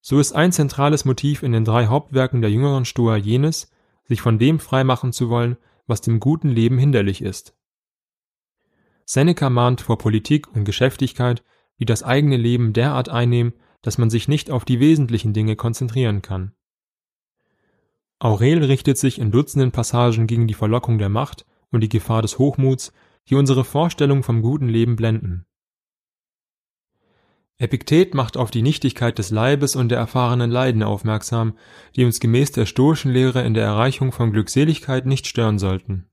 So 0.00 0.18
ist 0.18 0.32
ein 0.32 0.52
zentrales 0.52 1.04
Motiv 1.04 1.42
in 1.42 1.52
den 1.52 1.66
drei 1.66 1.88
Hauptwerken 1.88 2.40
der 2.40 2.50
jüngeren 2.50 2.86
Stoa 2.86 3.16
jenes, 3.16 3.70
sich 4.04 4.22
von 4.22 4.38
dem 4.38 4.60
freimachen 4.60 5.12
zu 5.12 5.28
wollen, 5.28 5.58
was 5.86 6.00
dem 6.00 6.20
guten 6.20 6.48
Leben 6.48 6.78
hinderlich 6.78 7.20
ist. 7.20 7.54
Seneca 9.04 9.50
mahnt 9.50 9.82
vor 9.82 9.98
Politik 9.98 10.48
und 10.54 10.64
Geschäftigkeit, 10.64 11.44
die 11.78 11.84
das 11.84 12.02
eigene 12.02 12.36
Leben 12.36 12.72
derart 12.72 13.08
einnehmen, 13.08 13.54
dass 13.82 13.98
man 13.98 14.10
sich 14.10 14.28
nicht 14.28 14.50
auf 14.50 14.64
die 14.64 14.80
wesentlichen 14.80 15.32
Dinge 15.32 15.56
konzentrieren 15.56 16.22
kann. 16.22 16.52
Aurel 18.18 18.64
richtet 18.64 18.98
sich 18.98 19.20
in 19.20 19.30
Dutzenden 19.30 19.70
Passagen 19.70 20.26
gegen 20.26 20.48
die 20.48 20.54
Verlockung 20.54 20.98
der 20.98 21.08
Macht 21.08 21.46
und 21.70 21.82
die 21.82 21.88
Gefahr 21.88 22.22
des 22.22 22.38
Hochmuts, 22.38 22.92
die 23.28 23.36
unsere 23.36 23.64
Vorstellung 23.64 24.22
vom 24.22 24.42
guten 24.42 24.68
Leben 24.68 24.96
blenden. 24.96 25.46
Epiktet 27.58 28.14
macht 28.14 28.36
auf 28.36 28.52
die 28.52 28.62
Nichtigkeit 28.62 29.18
des 29.18 29.30
Leibes 29.30 29.74
und 29.74 29.88
der 29.88 29.98
erfahrenen 29.98 30.50
Leiden 30.50 30.84
aufmerksam, 30.84 31.58
die 31.96 32.04
uns 32.04 32.20
gemäß 32.20 32.52
der 32.52 32.66
stoischen 32.66 33.12
Lehre 33.12 33.44
in 33.44 33.54
der 33.54 33.64
Erreichung 33.64 34.12
von 34.12 34.32
Glückseligkeit 34.32 35.06
nicht 35.06 35.26
stören 35.26 35.58
sollten. 35.58 36.08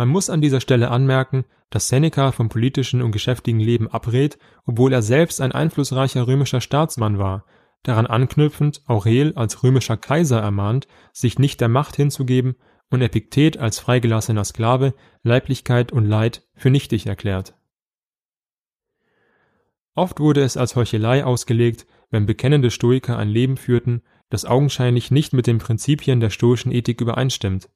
Man 0.00 0.08
muss 0.08 0.30
an 0.30 0.40
dieser 0.40 0.62
Stelle 0.62 0.90
anmerken, 0.90 1.44
dass 1.68 1.88
Seneca 1.88 2.32
vom 2.32 2.48
politischen 2.48 3.02
und 3.02 3.12
geschäftigen 3.12 3.60
Leben 3.60 3.86
abrät, 3.86 4.38
obwohl 4.64 4.94
er 4.94 5.02
selbst 5.02 5.42
ein 5.42 5.52
einflussreicher 5.52 6.26
römischer 6.26 6.62
Staatsmann 6.62 7.18
war, 7.18 7.44
daran 7.82 8.06
anknüpfend 8.06 8.80
Aurel 8.86 9.34
als 9.36 9.62
römischer 9.62 9.98
Kaiser 9.98 10.40
ermahnt, 10.40 10.88
sich 11.12 11.38
nicht 11.38 11.60
der 11.60 11.68
Macht 11.68 11.96
hinzugeben 11.96 12.56
und 12.88 13.02
Epiktet 13.02 13.58
als 13.58 13.78
freigelassener 13.78 14.44
Sklave 14.44 14.94
Leiblichkeit 15.22 15.92
und 15.92 16.06
Leid 16.06 16.48
für 16.54 16.70
nichtig 16.70 17.06
erklärt. 17.06 17.54
Oft 19.94 20.18
wurde 20.18 20.40
es 20.40 20.56
als 20.56 20.76
Heuchelei 20.76 21.26
ausgelegt, 21.26 21.86
wenn 22.08 22.24
bekennende 22.24 22.70
Stoiker 22.70 23.18
ein 23.18 23.28
Leben 23.28 23.58
führten, 23.58 24.00
das 24.30 24.46
augenscheinlich 24.46 25.10
nicht 25.10 25.34
mit 25.34 25.46
den 25.46 25.58
Prinzipien 25.58 26.20
der 26.20 26.30
stoischen 26.30 26.72
Ethik 26.72 27.02
übereinstimmt. 27.02 27.68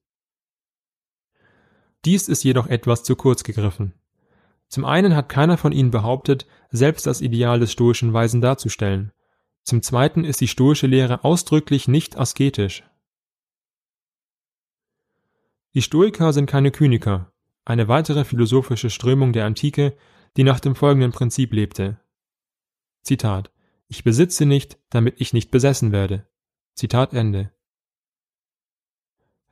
Dies 2.04 2.28
ist 2.28 2.44
jedoch 2.44 2.66
etwas 2.66 3.02
zu 3.02 3.16
kurz 3.16 3.44
gegriffen. 3.44 3.94
Zum 4.68 4.84
einen 4.84 5.14
hat 5.14 5.28
keiner 5.28 5.56
von 5.56 5.72
ihnen 5.72 5.90
behauptet, 5.90 6.46
selbst 6.70 7.06
das 7.06 7.20
Ideal 7.20 7.60
des 7.60 7.72
stoischen 7.72 8.12
Weisen 8.12 8.40
darzustellen, 8.40 9.12
zum 9.64 9.80
Zweiten 9.80 10.24
ist 10.24 10.42
die 10.42 10.48
stoische 10.48 10.86
Lehre 10.86 11.24
ausdrücklich 11.24 11.88
nicht 11.88 12.18
asketisch. 12.18 12.84
Die 15.72 15.80
Stoiker 15.80 16.34
sind 16.34 16.46
keine 16.46 16.70
Kyniker, 16.70 17.32
eine 17.64 17.88
weitere 17.88 18.24
philosophische 18.24 18.90
Strömung 18.90 19.32
der 19.32 19.46
Antike, 19.46 19.96
die 20.36 20.44
nach 20.44 20.60
dem 20.60 20.76
folgenden 20.76 21.12
Prinzip 21.12 21.54
lebte. 21.54 21.98
Zitat 23.02 23.50
Ich 23.88 24.04
besitze 24.04 24.44
nicht, 24.44 24.78
damit 24.90 25.18
ich 25.18 25.32
nicht 25.32 25.50
besessen 25.50 25.92
werde. 25.92 26.28
Zitat 26.74 27.14
Ende. 27.14 27.50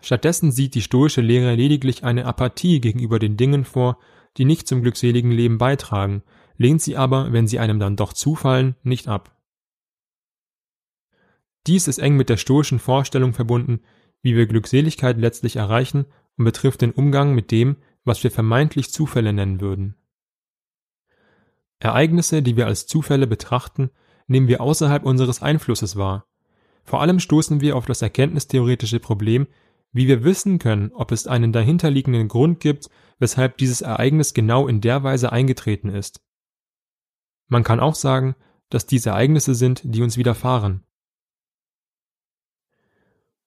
Stattdessen 0.03 0.51
sieht 0.51 0.75
die 0.75 0.83
stoische 0.83 1.21
Lehre 1.21 1.55
lediglich 1.55 2.05
eine 2.05 2.27
Apathie 2.27 2.81
gegenüber 2.81 3.19
den 3.19 3.37
Dingen 3.37 3.65
vor, 3.65 3.99
die 4.37 4.45
nicht 4.45 4.67
zum 4.67 4.83
glückseligen 4.83 5.31
Leben 5.31 5.59
beitragen, 5.59 6.23
lehnt 6.59 6.83
sie 6.83 6.97
aber, 6.97 7.33
wenn 7.33 7.47
sie 7.47 7.59
einem 7.59 7.79
dann 7.79 7.97
doch 7.97 8.13
zufallen, 8.13 8.75
nicht 8.83 9.09
ab. 9.09 9.37
Dies 11.69 11.87
ist 11.87 11.99
eng 11.99 12.17
mit 12.17 12.29
der 12.29 12.37
stoischen 12.37 12.81
Vorstellung 12.81 13.33
verbunden, 13.33 13.81
wie 14.23 14.37
wir 14.37 14.47
Glückseligkeit 14.47 15.19
letztlich 15.19 15.57
erreichen 15.57 16.07
und 16.37 16.45
betrifft 16.45 16.83
den 16.83 16.91
Umgang 16.91 17.35
mit 17.35 17.53
dem, 17.53 17.77
was 18.05 18.25
wir 18.25 18.33
vermeintlich 18.33 18.91
Zufälle 18.91 19.33
nennen 19.33 19.61
würden. 19.61 19.95
Ereignisse, 21.79 22.43
die 22.43 22.57
wir 22.57 22.67
als 22.67 22.87
Zufälle 22.87 23.29
betrachten, 23.29 23.91
nehmen 24.27 24.49
wir 24.49 24.61
außerhalb 24.61 25.05
unseres 25.05 25.43
Einflusses 25.43 25.97
wahr. 25.97 26.27
Vor 26.85 27.01
allem 27.01 27.21
stoßen 27.21 27.61
wir 27.61 27.77
auf 27.77 27.87
das 27.87 28.03
erkenntnistheoretische 28.03 28.99
Problem, 28.99 29.47
wie 29.93 30.09
wir 30.09 30.25
wissen 30.25 30.59
können, 30.59 30.91
ob 30.93 31.13
es 31.13 31.27
einen 31.27 31.53
dahinterliegenden 31.53 32.29
Grund 32.29 32.61
gibt, 32.61 32.89
weshalb 33.19 33.59
dieses 33.59 33.83
Ereignis 33.83 34.35
genau 34.35 34.67
in 34.67 34.81
der 34.81 35.03
Weise 35.03 35.33
eingetreten 35.33 35.89
ist. 35.89 36.21
Man 37.49 37.63
kann 37.63 37.81
auch 37.81 37.95
sagen, 37.95 38.35
dass 38.71 38.87
dies 38.87 39.07
Ereignisse 39.07 39.55
sind, 39.55 39.83
die 39.85 40.03
uns 40.03 40.17
widerfahren. 40.17 40.85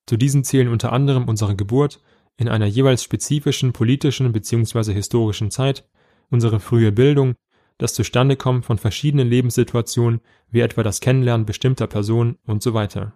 Zu 0.05 0.17
diesen 0.17 0.43
zählen 0.43 0.67
unter 0.67 0.93
anderem 0.93 1.27
unsere 1.27 1.55
Geburt 1.55 2.01
in 2.37 2.47
einer 2.47 2.67
jeweils 2.67 3.03
spezifischen 3.03 3.73
politischen 3.73 4.31
bzw. 4.31 4.93
historischen 4.93 5.49
Zeit, 5.49 5.89
unsere 6.29 6.59
frühe 6.59 6.91
Bildung, 6.91 7.33
das 7.77 7.93
Zustandekommen 7.93 8.61
von 8.61 8.77
verschiedenen 8.77 9.27
Lebenssituationen, 9.27 10.21
wie 10.49 10.61
etwa 10.61 10.83
das 10.83 10.99
Kennenlernen 10.99 11.45
bestimmter 11.45 11.87
Personen 11.87 12.37
und 12.45 12.61
so 12.61 12.73
weiter. 12.73 13.13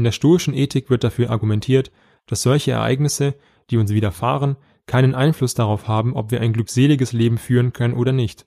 In 0.00 0.04
der 0.04 0.12
stoischen 0.12 0.54
Ethik 0.54 0.88
wird 0.88 1.04
dafür 1.04 1.28
argumentiert, 1.28 1.92
dass 2.24 2.40
solche 2.40 2.70
Ereignisse, 2.70 3.34
die 3.68 3.76
uns 3.76 3.90
widerfahren, 3.90 4.56
keinen 4.86 5.14
Einfluss 5.14 5.52
darauf 5.52 5.88
haben, 5.88 6.16
ob 6.16 6.30
wir 6.30 6.40
ein 6.40 6.54
glückseliges 6.54 7.12
Leben 7.12 7.36
führen 7.36 7.74
können 7.74 7.92
oder 7.92 8.12
nicht. 8.12 8.46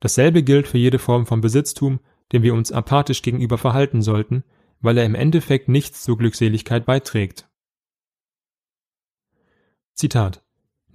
Dasselbe 0.00 0.42
gilt 0.42 0.68
für 0.68 0.78
jede 0.78 0.98
Form 0.98 1.26
von 1.26 1.42
Besitztum, 1.42 2.00
dem 2.32 2.42
wir 2.42 2.54
uns 2.54 2.72
apathisch 2.72 3.20
gegenüber 3.20 3.58
verhalten 3.58 4.00
sollten, 4.00 4.42
weil 4.80 4.96
er 4.96 5.04
im 5.04 5.14
Endeffekt 5.14 5.68
nichts 5.68 6.02
zur 6.02 6.16
Glückseligkeit 6.16 6.86
beiträgt. 6.86 7.50
Zitat 9.92 10.42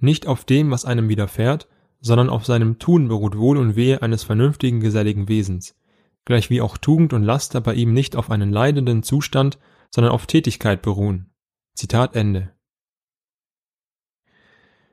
Nicht 0.00 0.26
auf 0.26 0.44
dem, 0.44 0.72
was 0.72 0.84
einem 0.84 1.08
widerfährt, 1.08 1.68
sondern 2.00 2.28
auf 2.28 2.44
seinem 2.44 2.80
Tun 2.80 3.06
beruht 3.06 3.38
Wohl 3.38 3.56
und 3.56 3.76
Wehe 3.76 4.02
eines 4.02 4.24
vernünftigen, 4.24 4.80
geselligen 4.80 5.28
Wesens, 5.28 5.76
gleichwie 6.24 6.60
auch 6.60 6.76
Tugend 6.76 7.12
und 7.12 7.22
Laster 7.22 7.60
bei 7.60 7.74
ihm 7.74 7.92
nicht 7.92 8.16
auf 8.16 8.30
einen 8.30 8.52
leidenden 8.52 9.02
Zustand, 9.02 9.58
sondern 9.90 10.12
auf 10.12 10.26
Tätigkeit 10.26 10.82
beruhen. 10.82 11.30
Zitat 11.74 12.14
Ende. 12.14 12.52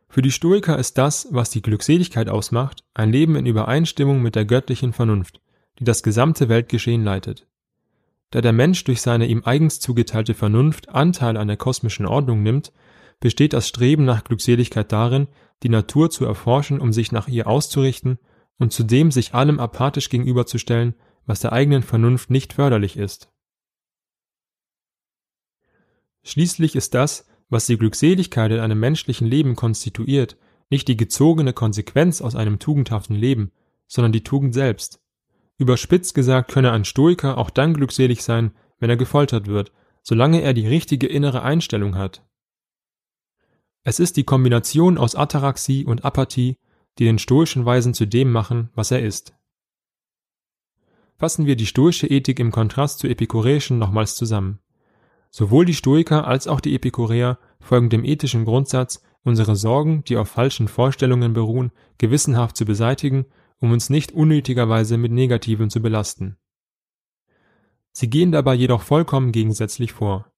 Für 0.09 0.21
die 0.21 0.31
Stoiker 0.31 0.79
ist 0.79 0.97
das, 0.97 1.27
was 1.31 1.49
die 1.49 1.61
Glückseligkeit 1.61 2.29
ausmacht, 2.29 2.83
ein 2.93 3.11
Leben 3.11 3.35
in 3.35 3.45
Übereinstimmung 3.45 4.21
mit 4.21 4.35
der 4.35 4.45
göttlichen 4.45 4.93
Vernunft, 4.93 5.41
die 5.79 5.83
das 5.83 6.01
gesamte 6.01 6.49
Weltgeschehen 6.49 7.03
leitet. 7.03 7.47
Da 8.31 8.41
der 8.41 8.53
Mensch 8.53 8.83
durch 8.83 9.01
seine 9.01 9.27
ihm 9.27 9.43
eigens 9.45 9.79
zugeteilte 9.79 10.33
Vernunft 10.33 10.89
Anteil 10.89 11.37
an 11.37 11.47
der 11.47 11.57
kosmischen 11.57 12.05
Ordnung 12.05 12.43
nimmt, 12.43 12.71
besteht 13.19 13.53
das 13.53 13.67
Streben 13.67 14.05
nach 14.05 14.23
Glückseligkeit 14.23 14.91
darin, 14.91 15.27
die 15.63 15.69
Natur 15.69 16.09
zu 16.09 16.25
erforschen, 16.25 16.79
um 16.79 16.93
sich 16.93 17.11
nach 17.11 17.27
ihr 17.27 17.47
auszurichten 17.47 18.19
und 18.59 18.73
zudem 18.73 19.11
sich 19.11 19.33
allem 19.33 19.59
apathisch 19.59 20.09
gegenüberzustellen, 20.09 20.95
was 21.27 21.41
der 21.41 21.53
eigenen 21.53 21.83
Vernunft 21.83 22.31
nicht 22.31 22.53
förderlich 22.53 22.97
ist. 22.97 23.29
Schließlich 26.23 26.75
ist 26.75 26.95
das, 26.95 27.27
was 27.49 27.67
die 27.67 27.77
Glückseligkeit 27.77 28.51
in 28.51 28.59
einem 28.59 28.79
menschlichen 28.79 29.27
Leben 29.27 29.55
konstituiert, 29.55 30.37
nicht 30.69 30.87
die 30.87 30.97
gezogene 30.97 31.53
Konsequenz 31.53 32.21
aus 32.21 32.35
einem 32.35 32.59
tugendhaften 32.59 33.15
Leben, 33.15 33.51
sondern 33.87 34.11
die 34.11 34.23
Tugend 34.23 34.53
selbst. 34.53 34.99
Überspitzt 35.57 36.13
gesagt 36.13 36.51
könne 36.51 36.71
ein 36.71 36.85
Stoiker 36.85 37.37
auch 37.37 37.49
dann 37.49 37.73
glückselig 37.73 38.23
sein, 38.23 38.51
wenn 38.79 38.89
er 38.89 38.97
gefoltert 38.97 39.47
wird, 39.47 39.71
solange 40.03 40.41
er 40.41 40.53
die 40.53 40.67
richtige 40.67 41.07
innere 41.07 41.41
Einstellung 41.41 41.95
hat. 41.95 42.25
Es 43.83 43.99
ist 43.99 44.17
die 44.17 44.25
Kombination 44.25 44.97
aus 44.97 45.15
Ataraxie 45.15 45.85
und 45.85 46.03
Apathie, 46.03 46.57
die 46.97 47.05
den 47.05 47.19
stoischen 47.19 47.65
Weisen 47.65 47.93
zu 47.93 48.05
dem 48.05 48.31
machen, 48.31 48.69
was 48.75 48.91
er 48.91 49.01
ist. 49.01 49.36
Fassen 51.17 51.47
wir 51.47 51.55
die 51.55 51.65
stoische 51.65 52.05
Ethik 52.07 52.39
im 52.39 52.51
Kontrast 52.51 52.99
zur 52.99 53.09
epikureischen 53.09 53.79
nochmals 53.79 54.15
zusammen. 54.15 54.59
Sowohl 55.31 55.65
die 55.65 55.73
Stoiker 55.73 56.27
als 56.27 56.47
auch 56.47 56.59
die 56.59 56.75
Epikureer 56.75 57.39
folgen 57.59 57.89
dem 57.89 58.05
ethischen 58.05 58.45
Grundsatz, 58.45 59.01
unsere 59.23 59.55
Sorgen, 59.55 60.03
die 60.03 60.15
auf 60.15 60.29
falschen 60.29 60.67
Vorstellungen 60.67 61.33
beruhen, 61.33 61.71
gewissenhaft 61.97 62.55
zu 62.55 62.65
beseitigen, 62.65 63.25
um 63.59 63.71
uns 63.71 63.89
nicht 63.89 64.11
unnötigerweise 64.11 64.97
mit 64.97 65.11
Negativen 65.11 65.71
zu 65.71 65.81
belasten. 65.81 66.37
Sie 67.91 68.09
gehen 68.09 68.31
dabei 68.31 68.53
jedoch 68.53 68.83
vollkommen 68.83 69.31
gegensätzlich 69.31 69.91
vor. 69.91 70.31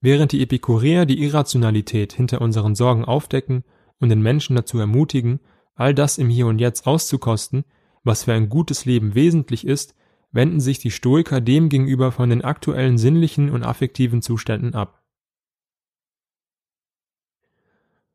Während 0.00 0.32
die 0.32 0.42
Epikureer 0.42 1.06
die 1.06 1.22
Irrationalität 1.24 2.12
hinter 2.12 2.42
unseren 2.42 2.74
Sorgen 2.74 3.06
aufdecken 3.06 3.64
und 3.98 4.10
den 4.10 4.20
Menschen 4.20 4.54
dazu 4.54 4.78
ermutigen, 4.78 5.40
all 5.74 5.94
das 5.94 6.18
im 6.18 6.28
Hier 6.28 6.46
und 6.46 6.58
Jetzt 6.58 6.86
auszukosten, 6.86 7.64
was 8.04 8.24
für 8.24 8.32
ein 8.32 8.48
gutes 8.48 8.84
Leben 8.84 9.14
wesentlich 9.14 9.66
ist, 9.66 9.94
wenden 10.30 10.60
sich 10.60 10.78
die 10.78 10.90
Stoiker 10.90 11.40
demgegenüber 11.40 12.12
von 12.12 12.30
den 12.30 12.42
aktuellen 12.42 12.98
sinnlichen 12.98 13.50
und 13.50 13.62
affektiven 13.62 14.22
Zuständen 14.22 14.74
ab. 14.74 15.02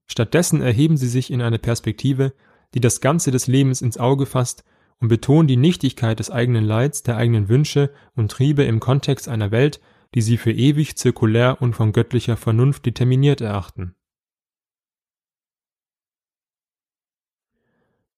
Stattdessen 0.05 0.61
erheben 0.61 0.97
sie 0.97 1.07
sich 1.07 1.31
in 1.31 1.41
eine 1.41 1.59
Perspektive, 1.59 2.33
die 2.73 2.79
das 2.79 3.01
Ganze 3.01 3.31
des 3.31 3.47
Lebens 3.47 3.81
ins 3.81 3.97
Auge 3.97 4.25
fasst 4.25 4.63
und 4.99 5.07
betonen 5.07 5.47
die 5.47 5.57
Nichtigkeit 5.57 6.19
des 6.19 6.29
eigenen 6.29 6.63
Leids, 6.63 7.03
der 7.03 7.17
eigenen 7.17 7.49
Wünsche 7.49 7.91
und 8.15 8.31
Triebe 8.31 8.63
im 8.63 8.79
Kontext 8.79 9.27
einer 9.27 9.51
Welt, 9.51 9.81
die 10.13 10.21
sie 10.21 10.37
für 10.37 10.51
ewig 10.51 10.95
zirkulär 10.97 11.61
und 11.61 11.73
von 11.73 11.93
göttlicher 11.93 12.37
Vernunft 12.37 12.85
determiniert 12.85 13.41
erachten. 13.41 13.95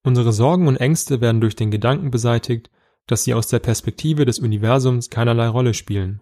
Unsere 0.06 0.32
Sorgen 0.32 0.68
und 0.68 0.76
Ängste 0.76 1.20
werden 1.20 1.40
durch 1.40 1.56
den 1.56 1.72
Gedanken 1.72 2.12
beseitigt, 2.12 2.70
dass 3.08 3.24
sie 3.24 3.34
aus 3.34 3.48
der 3.48 3.58
Perspektive 3.58 4.24
des 4.24 4.38
Universums 4.38 5.10
keinerlei 5.10 5.48
Rolle 5.48 5.74
spielen. 5.74 6.20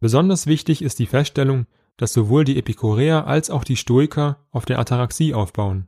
Besonders 0.00 0.48
wichtig 0.48 0.82
ist 0.82 0.98
die 0.98 1.06
Feststellung, 1.06 1.68
dass 1.96 2.12
sowohl 2.12 2.42
die 2.42 2.58
Epikureer 2.58 3.28
als 3.28 3.50
auch 3.50 3.62
die 3.62 3.76
Stoiker 3.76 4.44
auf 4.50 4.64
der 4.64 4.80
Ataraxie 4.80 5.32
aufbauen. 5.32 5.86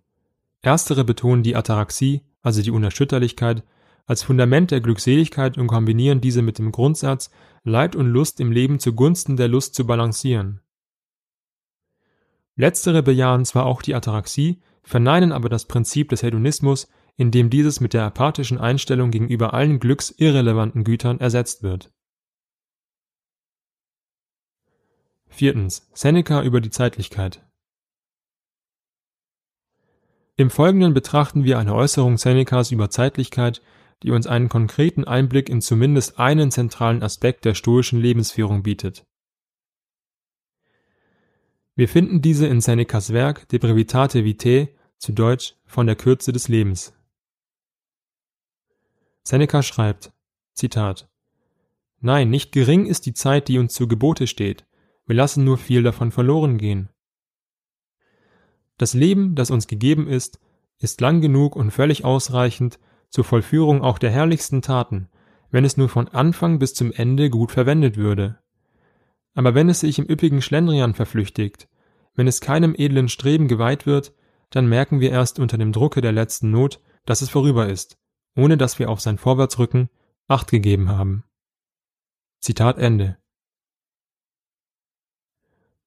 Erstere 0.60 1.02
betonen 1.02 1.42
die 1.42 1.56
Ataraxie, 1.56 2.22
also 2.42 2.62
die 2.62 2.70
Unerschütterlichkeit, 2.70 3.64
als 4.06 4.22
Fundament 4.22 4.70
der 4.70 4.80
Glückseligkeit 4.80 5.58
und 5.58 5.66
kombinieren 5.66 6.20
diese 6.20 6.42
mit 6.42 6.60
dem 6.60 6.70
Grundsatz, 6.70 7.32
Leid 7.64 7.96
und 7.96 8.06
Lust 8.06 8.38
im 8.38 8.52
Leben 8.52 8.78
zugunsten 8.78 9.36
der 9.36 9.48
Lust 9.48 9.74
zu 9.74 9.84
balancieren. 9.84 10.60
Letztere 12.56 13.02
bejahen 13.02 13.44
zwar 13.44 13.66
auch 13.66 13.82
die 13.82 13.94
Ataraxie, 13.94 14.60
verneinen 14.82 15.32
aber 15.32 15.48
das 15.48 15.66
Prinzip 15.66 16.10
des 16.10 16.22
Hedonismus, 16.22 16.88
in 17.16 17.30
dem 17.30 17.50
dieses 17.50 17.80
mit 17.80 17.94
der 17.94 18.04
apathischen 18.04 18.58
Einstellung 18.58 19.10
gegenüber 19.10 19.54
allen 19.54 19.80
glücksirrelevanten 19.80 20.84
Gütern 20.84 21.20
ersetzt 21.20 21.62
wird. 21.62 21.92
Viertens. 25.28 25.88
Seneca 25.94 26.42
über 26.42 26.60
die 26.60 26.70
Zeitlichkeit. 26.70 27.42
Im 30.36 30.50
Folgenden 30.50 30.94
betrachten 30.94 31.44
wir 31.44 31.58
eine 31.58 31.74
Äußerung 31.74 32.18
Senecas 32.18 32.70
über 32.70 32.90
Zeitlichkeit, 32.90 33.62
die 34.02 34.10
uns 34.10 34.26
einen 34.26 34.48
konkreten 34.48 35.04
Einblick 35.04 35.48
in 35.48 35.60
zumindest 35.60 36.18
einen 36.18 36.50
zentralen 36.50 37.02
Aspekt 37.02 37.44
der 37.44 37.54
stoischen 37.54 38.00
Lebensführung 38.00 38.62
bietet. 38.62 39.04
Wir 41.74 41.88
finden 41.88 42.20
diese 42.20 42.46
in 42.46 42.60
Senecas 42.60 43.12
Werk 43.14 43.48
De 43.48 43.58
Brevitate 43.58 44.24
Vitae, 44.24 44.68
zu 44.98 45.12
Deutsch 45.12 45.56
von 45.64 45.86
der 45.86 45.96
Kürze 45.96 46.32
des 46.32 46.48
Lebens. 46.48 46.92
Seneca 49.24 49.62
schreibt, 49.62 50.12
Zitat, 50.52 51.08
Nein, 52.00 52.30
nicht 52.30 52.52
gering 52.52 52.86
ist 52.86 53.06
die 53.06 53.14
Zeit, 53.14 53.48
die 53.48 53.58
uns 53.58 53.72
zu 53.72 53.88
Gebote 53.88 54.26
steht, 54.26 54.66
wir 55.06 55.16
lassen 55.16 55.44
nur 55.44 55.56
viel 55.56 55.82
davon 55.82 56.12
verloren 56.12 56.58
gehen. 56.58 56.90
Das 58.76 58.92
Leben, 58.92 59.34
das 59.34 59.50
uns 59.50 59.66
gegeben 59.66 60.08
ist, 60.08 60.40
ist 60.78 61.00
lang 61.00 61.20
genug 61.20 61.56
und 61.56 61.70
völlig 61.70 62.04
ausreichend 62.04 62.78
zur 63.08 63.24
Vollführung 63.24 63.82
auch 63.82 63.98
der 63.98 64.10
herrlichsten 64.10 64.60
Taten, 64.60 65.08
wenn 65.50 65.64
es 65.64 65.76
nur 65.76 65.88
von 65.88 66.08
Anfang 66.08 66.58
bis 66.58 66.74
zum 66.74 66.92
Ende 66.92 67.30
gut 67.30 67.50
verwendet 67.50 67.96
würde. 67.96 68.38
Aber 69.34 69.54
wenn 69.54 69.68
es 69.68 69.80
sich 69.80 69.98
im 69.98 70.08
üppigen 70.08 70.42
Schlendrian 70.42 70.94
verflüchtigt, 70.94 71.68
wenn 72.14 72.26
es 72.26 72.40
keinem 72.40 72.74
edlen 72.76 73.08
Streben 73.08 73.48
geweiht 73.48 73.86
wird, 73.86 74.12
dann 74.50 74.66
merken 74.66 75.00
wir 75.00 75.10
erst 75.10 75.38
unter 75.38 75.56
dem 75.56 75.72
Drucke 75.72 76.00
der 76.00 76.12
letzten 76.12 76.50
Not, 76.50 76.80
dass 77.06 77.22
es 77.22 77.30
vorüber 77.30 77.68
ist, 77.68 77.98
ohne 78.36 78.56
dass 78.56 78.78
wir 78.78 78.90
auf 78.90 79.00
sein 79.00 79.18
Vorwärtsrücken 79.18 79.88
Acht 80.28 80.50
gegeben 80.50 80.88
haben. 80.88 81.24
Zitat 82.40 82.78
Ende. 82.78 83.18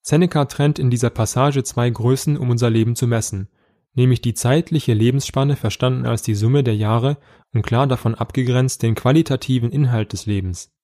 Seneca 0.02 0.46
trennt 0.46 0.78
in 0.78 0.92
dieser 0.92 1.10
Passage 1.10 1.64
zwei 1.64 1.90
Größen, 1.90 2.38
um 2.38 2.50
unser 2.50 2.70
Leben 2.70 2.96
zu 2.96 3.08
messen, 3.08 3.50
nämlich 3.94 4.22
die 4.22 4.36
zeitliche 4.36 4.94
Lebensspanne 4.94 5.56
verstanden 5.56 6.06
als 6.06 6.22
die 6.22 6.36
Summe 6.36 6.64
der 6.64 6.76
Jahre 6.76 7.18
und 7.54 7.64
klar 7.64 7.88
davon 7.88 8.14
abgegrenzt 8.14 8.84
den 8.84 8.94
qualitativen 8.94 9.72
Inhalt 9.72 10.14
des 10.14 10.26
Lebens. 10.28 10.75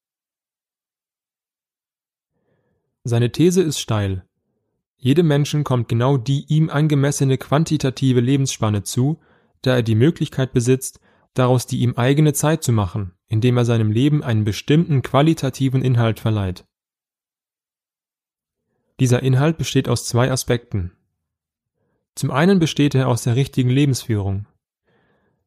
Seine 3.04 3.32
These 3.32 3.62
ist 3.62 3.80
steil. 3.80 4.26
Jedem 4.98 5.28
Menschen 5.28 5.64
kommt 5.64 5.88
genau 5.90 6.18
die 6.18 6.46
ihm 6.48 6.70
angemessene 6.70 7.38
quantitative 7.38 8.20
Lebensspanne 8.20 8.84
zu, 8.84 9.20
da 9.64 9.76
er 9.76 9.84
die 9.84 9.96
Möglichkeit 9.96 10.54
besitzt, 10.54 11.00
daraus 11.34 11.66
die 11.66 11.80
ihm 11.80 11.96
eigene 11.96 12.34
Zeit 12.34 12.64
zu 12.64 12.72
machen, 12.72 13.14
indem 13.28 13.58
er 13.58 13.66
seinem 13.66 13.92
Leben 13.92 14.24
einen 14.24 14.44
bestimmten 14.44 15.02
qualitativen 15.02 15.82
Inhalt 15.82 16.20
verleiht. 16.20 16.66
Dieser 19.00 19.24
Inhalt 19.24 19.58
besteht 19.58 19.90
aus 19.90 20.06
zwei 20.06 20.32
Aspekten. 20.32 20.92
Zum 22.14 22.30
einen 22.30 22.60
besteht 22.60 22.94
er 22.94 23.08
aus 23.08 23.24
der 23.24 23.36
richtigen 23.36 23.70
Lebensführung. 23.70 24.46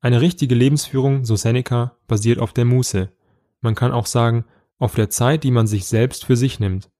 Eine 0.00 0.20
richtige 0.20 0.56
Lebensführung, 0.56 1.24
so 1.24 1.36
Seneca, 1.36 1.96
basiert 2.08 2.40
auf 2.40 2.52
der 2.52 2.64
Muße. 2.64 3.12
Man 3.60 3.76
kann 3.76 3.92
auch 3.92 4.06
sagen, 4.06 4.44
auf 4.78 4.96
der 4.96 5.10
Zeit, 5.10 5.44
die 5.44 5.52
man 5.52 5.68
sich 5.68 5.86
selbst 5.86 6.24
für 6.24 6.36
sich 6.36 6.58
nimmt. 6.58 6.90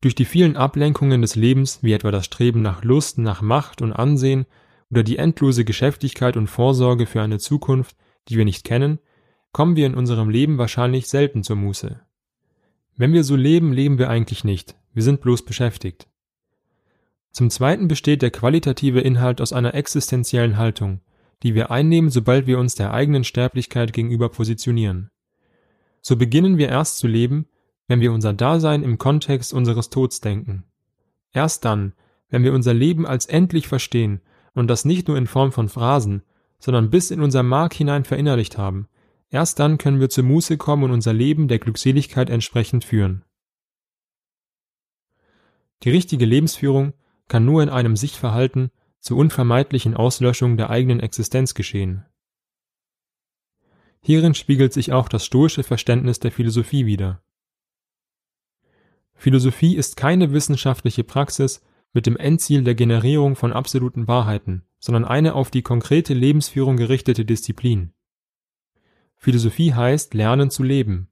Durch 0.00 0.14
die 0.14 0.24
vielen 0.24 0.56
Ablenkungen 0.56 1.20
des 1.20 1.36
Lebens, 1.36 1.82
wie 1.82 1.92
etwa 1.92 2.10
das 2.10 2.24
Streben 2.24 2.62
nach 2.62 2.84
Lust, 2.84 3.18
nach 3.18 3.42
Macht 3.42 3.82
und 3.82 3.92
Ansehen 3.92 4.46
oder 4.90 5.02
die 5.02 5.18
endlose 5.18 5.64
Geschäftigkeit 5.64 6.36
und 6.36 6.46
Vorsorge 6.46 7.06
für 7.06 7.20
eine 7.20 7.38
Zukunft, 7.38 7.96
die 8.28 8.36
wir 8.36 8.44
nicht 8.44 8.64
kennen, 8.64 8.98
kommen 9.52 9.76
wir 9.76 9.86
in 9.86 9.94
unserem 9.94 10.30
Leben 10.30 10.58
wahrscheinlich 10.58 11.08
selten 11.08 11.42
zur 11.42 11.56
Muße. 11.56 12.00
Wenn 12.96 13.12
wir 13.12 13.24
so 13.24 13.36
leben, 13.36 13.72
leben 13.72 13.98
wir 13.98 14.08
eigentlich 14.08 14.44
nicht, 14.44 14.74
wir 14.94 15.02
sind 15.02 15.20
bloß 15.20 15.44
beschäftigt. 15.44 16.08
Zum 17.30 17.50
Zweiten 17.50 17.86
besteht 17.86 18.22
der 18.22 18.30
qualitative 18.30 19.00
Inhalt 19.00 19.40
aus 19.40 19.52
einer 19.52 19.74
existenziellen 19.74 20.56
Haltung, 20.56 21.00
die 21.42 21.54
wir 21.54 21.70
einnehmen, 21.70 22.10
sobald 22.10 22.46
wir 22.46 22.58
uns 22.58 22.74
der 22.74 22.92
eigenen 22.92 23.24
Sterblichkeit 23.24 23.92
gegenüber 23.92 24.28
positionieren. 24.28 25.10
So 26.00 26.16
beginnen 26.16 26.58
wir 26.58 26.68
erst 26.68 26.98
zu 26.98 27.06
leben, 27.06 27.46
wenn 27.90 28.00
wir 28.00 28.12
unser 28.12 28.32
Dasein 28.32 28.84
im 28.84 28.98
Kontext 28.98 29.52
unseres 29.52 29.90
Tods 29.90 30.20
denken. 30.20 30.62
Erst 31.32 31.64
dann, 31.64 31.92
wenn 32.28 32.44
wir 32.44 32.52
unser 32.52 32.72
Leben 32.72 33.04
als 33.04 33.26
endlich 33.26 33.66
verstehen 33.66 34.20
und 34.54 34.68
das 34.68 34.84
nicht 34.84 35.08
nur 35.08 35.18
in 35.18 35.26
Form 35.26 35.50
von 35.50 35.68
Phrasen, 35.68 36.22
sondern 36.60 36.90
bis 36.90 37.10
in 37.10 37.20
unser 37.20 37.42
Mark 37.42 37.74
hinein 37.74 38.04
verinnerlicht 38.04 38.56
haben, 38.56 38.86
erst 39.28 39.58
dann 39.58 39.76
können 39.76 39.98
wir 39.98 40.08
zur 40.08 40.22
Muße 40.22 40.56
kommen 40.56 40.84
und 40.84 40.92
unser 40.92 41.12
Leben 41.12 41.48
der 41.48 41.58
Glückseligkeit 41.58 42.30
entsprechend 42.30 42.84
führen. 42.84 43.24
Die 45.82 45.90
richtige 45.90 46.26
Lebensführung 46.26 46.92
kann 47.26 47.44
nur 47.44 47.60
in 47.60 47.70
einem 47.70 47.96
Sichtverhalten 47.96 48.70
zur 49.00 49.16
unvermeidlichen 49.16 49.96
Auslöschung 49.96 50.56
der 50.56 50.70
eigenen 50.70 51.00
Existenz 51.00 51.54
geschehen. 51.54 52.06
Hierin 54.00 54.34
spiegelt 54.34 54.72
sich 54.72 54.92
auch 54.92 55.08
das 55.08 55.26
stoische 55.26 55.64
Verständnis 55.64 56.20
der 56.20 56.30
Philosophie 56.30 56.86
wider. 56.86 57.20
Philosophie 59.20 59.76
ist 59.76 59.98
keine 59.98 60.32
wissenschaftliche 60.32 61.04
Praxis 61.04 61.62
mit 61.92 62.06
dem 62.06 62.16
Endziel 62.16 62.64
der 62.64 62.74
Generierung 62.74 63.36
von 63.36 63.52
absoluten 63.52 64.08
Wahrheiten, 64.08 64.64
sondern 64.78 65.04
eine 65.04 65.34
auf 65.34 65.50
die 65.50 65.60
konkrete 65.60 66.14
Lebensführung 66.14 66.78
gerichtete 66.78 67.26
Disziplin. 67.26 67.92
Philosophie 69.16 69.74
heißt 69.74 70.14
lernen 70.14 70.48
zu 70.48 70.62
leben. 70.62 71.10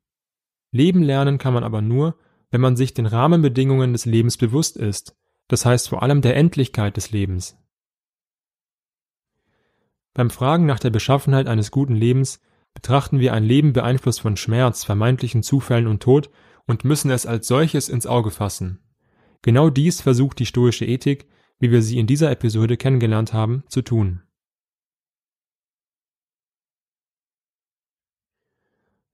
Leben 0.71 1.03
lernen 1.03 1.37
kann 1.37 1.53
man 1.53 1.65
aber 1.65 1.83
nur, 1.83 2.17
wenn 2.51 2.63
man 2.63 2.77
sich 2.77 2.95
den 2.95 3.05
Rahmenbedingungen 3.05 3.93
des 3.93 4.07
Lebens 4.07 4.39
bewusst 4.39 4.79
ist, 4.79 5.15
das 5.47 5.67
heißt 5.67 5.91
vor 5.91 6.03
allem 6.03 6.23
der 6.23 6.35
Endlichkeit 6.35 6.97
des 6.97 7.11
Lebens. 7.11 7.59
Beim 10.15 10.31
Fragen 10.31 10.65
nach 10.65 10.81
der 10.81 10.89
Beschaffenheit 10.89 11.47
eines 11.47 11.71
guten 11.71 11.95
Lebens 11.95 12.41
betrachten 12.73 13.21
wir 13.21 13.35
ein 13.35 13.45
Leben 13.45 13.75
beeinflusst 13.75 14.23
von 14.23 14.39
Schmerz, 14.39 14.83
vermeintlichen 14.83 15.43
Zufällen 15.43 15.87
und 15.87 16.03
Tod 16.03 16.31
und 16.69 16.85
müssen 16.85 17.11
es 17.11 17.27
als 17.27 17.49
solches 17.49 17.89
ins 17.89 18.07
Auge 18.07 18.31
fassen. 18.31 18.79
Genau 19.43 19.71
dies 19.71 20.01
versucht 20.01 20.39
die 20.39 20.47
stoische 20.47 20.85
Ethik, 20.85 21.27
wie 21.59 21.73
wir 21.73 21.83
sie 21.83 21.99
in 21.99 22.07
dieser 22.07 22.31
Episode 22.31 22.77
kennengelernt 22.77 23.33
haben, 23.33 23.65
zu 23.69 23.83
tun. 23.83 24.23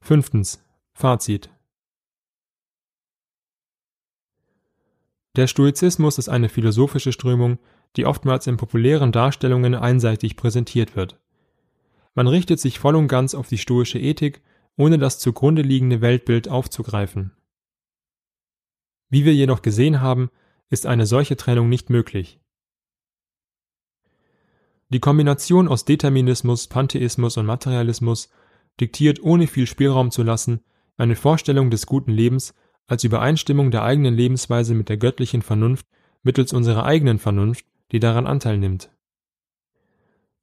Fünftens. 0.01 0.62
Fazit. 0.93 1.49
Der 5.37 5.47
Stoizismus 5.47 6.19
ist 6.19 6.29
eine 6.29 6.49
philosophische 6.49 7.12
Strömung, 7.12 7.59
die 7.97 8.05
oftmals 8.07 8.47
in 8.47 8.57
populären 8.57 9.12
Darstellungen 9.12 9.75
einseitig 9.75 10.37
präsentiert 10.37 10.95
wird. 10.95 11.21
Man 12.14 12.29
richtet 12.29 12.61
sich 12.61 12.79
voll 12.79 12.95
und 12.95 13.09
ganz 13.09 13.35
auf 13.35 13.49
die 13.49 13.59
stoische 13.59 13.99
Ethik, 13.99 14.43
ohne 14.77 14.99
das 14.99 15.19
zugrunde 15.19 15.62
liegende 15.62 16.01
Weltbild 16.01 16.49
aufzugreifen. 16.49 17.33
Wie 19.14 19.24
wir 19.24 19.33
jedoch 19.33 19.62
gesehen 19.62 20.00
haben, 20.00 20.29
ist 20.70 20.87
eine 20.87 21.07
solche 21.07 21.37
Trennung 21.37 21.68
nicht 21.68 21.88
möglich. 21.88 22.40
Die 24.88 24.98
Kombination 24.98 25.68
aus 25.68 25.85
Determinismus, 25.85 26.66
Pantheismus 26.66 27.37
und 27.37 27.46
Materialismus 27.46 28.29
diktiert 28.81 29.22
ohne 29.22 29.46
viel 29.46 29.68
Spielraum 29.68 30.11
zu 30.11 30.24
lassen 30.24 30.64
eine 30.96 31.14
Vorstellung 31.14 31.70
des 31.70 31.87
guten 31.87 32.11
Lebens 32.11 32.57
als 32.88 33.05
Übereinstimmung 33.05 33.70
der 33.70 33.85
eigenen 33.85 34.14
Lebensweise 34.14 34.74
mit 34.74 34.88
der 34.88 34.96
göttlichen 34.96 35.42
Vernunft 35.42 35.87
mittels 36.24 36.53
unserer 36.53 36.85
eigenen 36.85 37.20
Vernunft, 37.20 37.64
die 37.92 38.00
daran 38.00 38.27
Anteil 38.27 38.59
nimmt. 38.59 38.90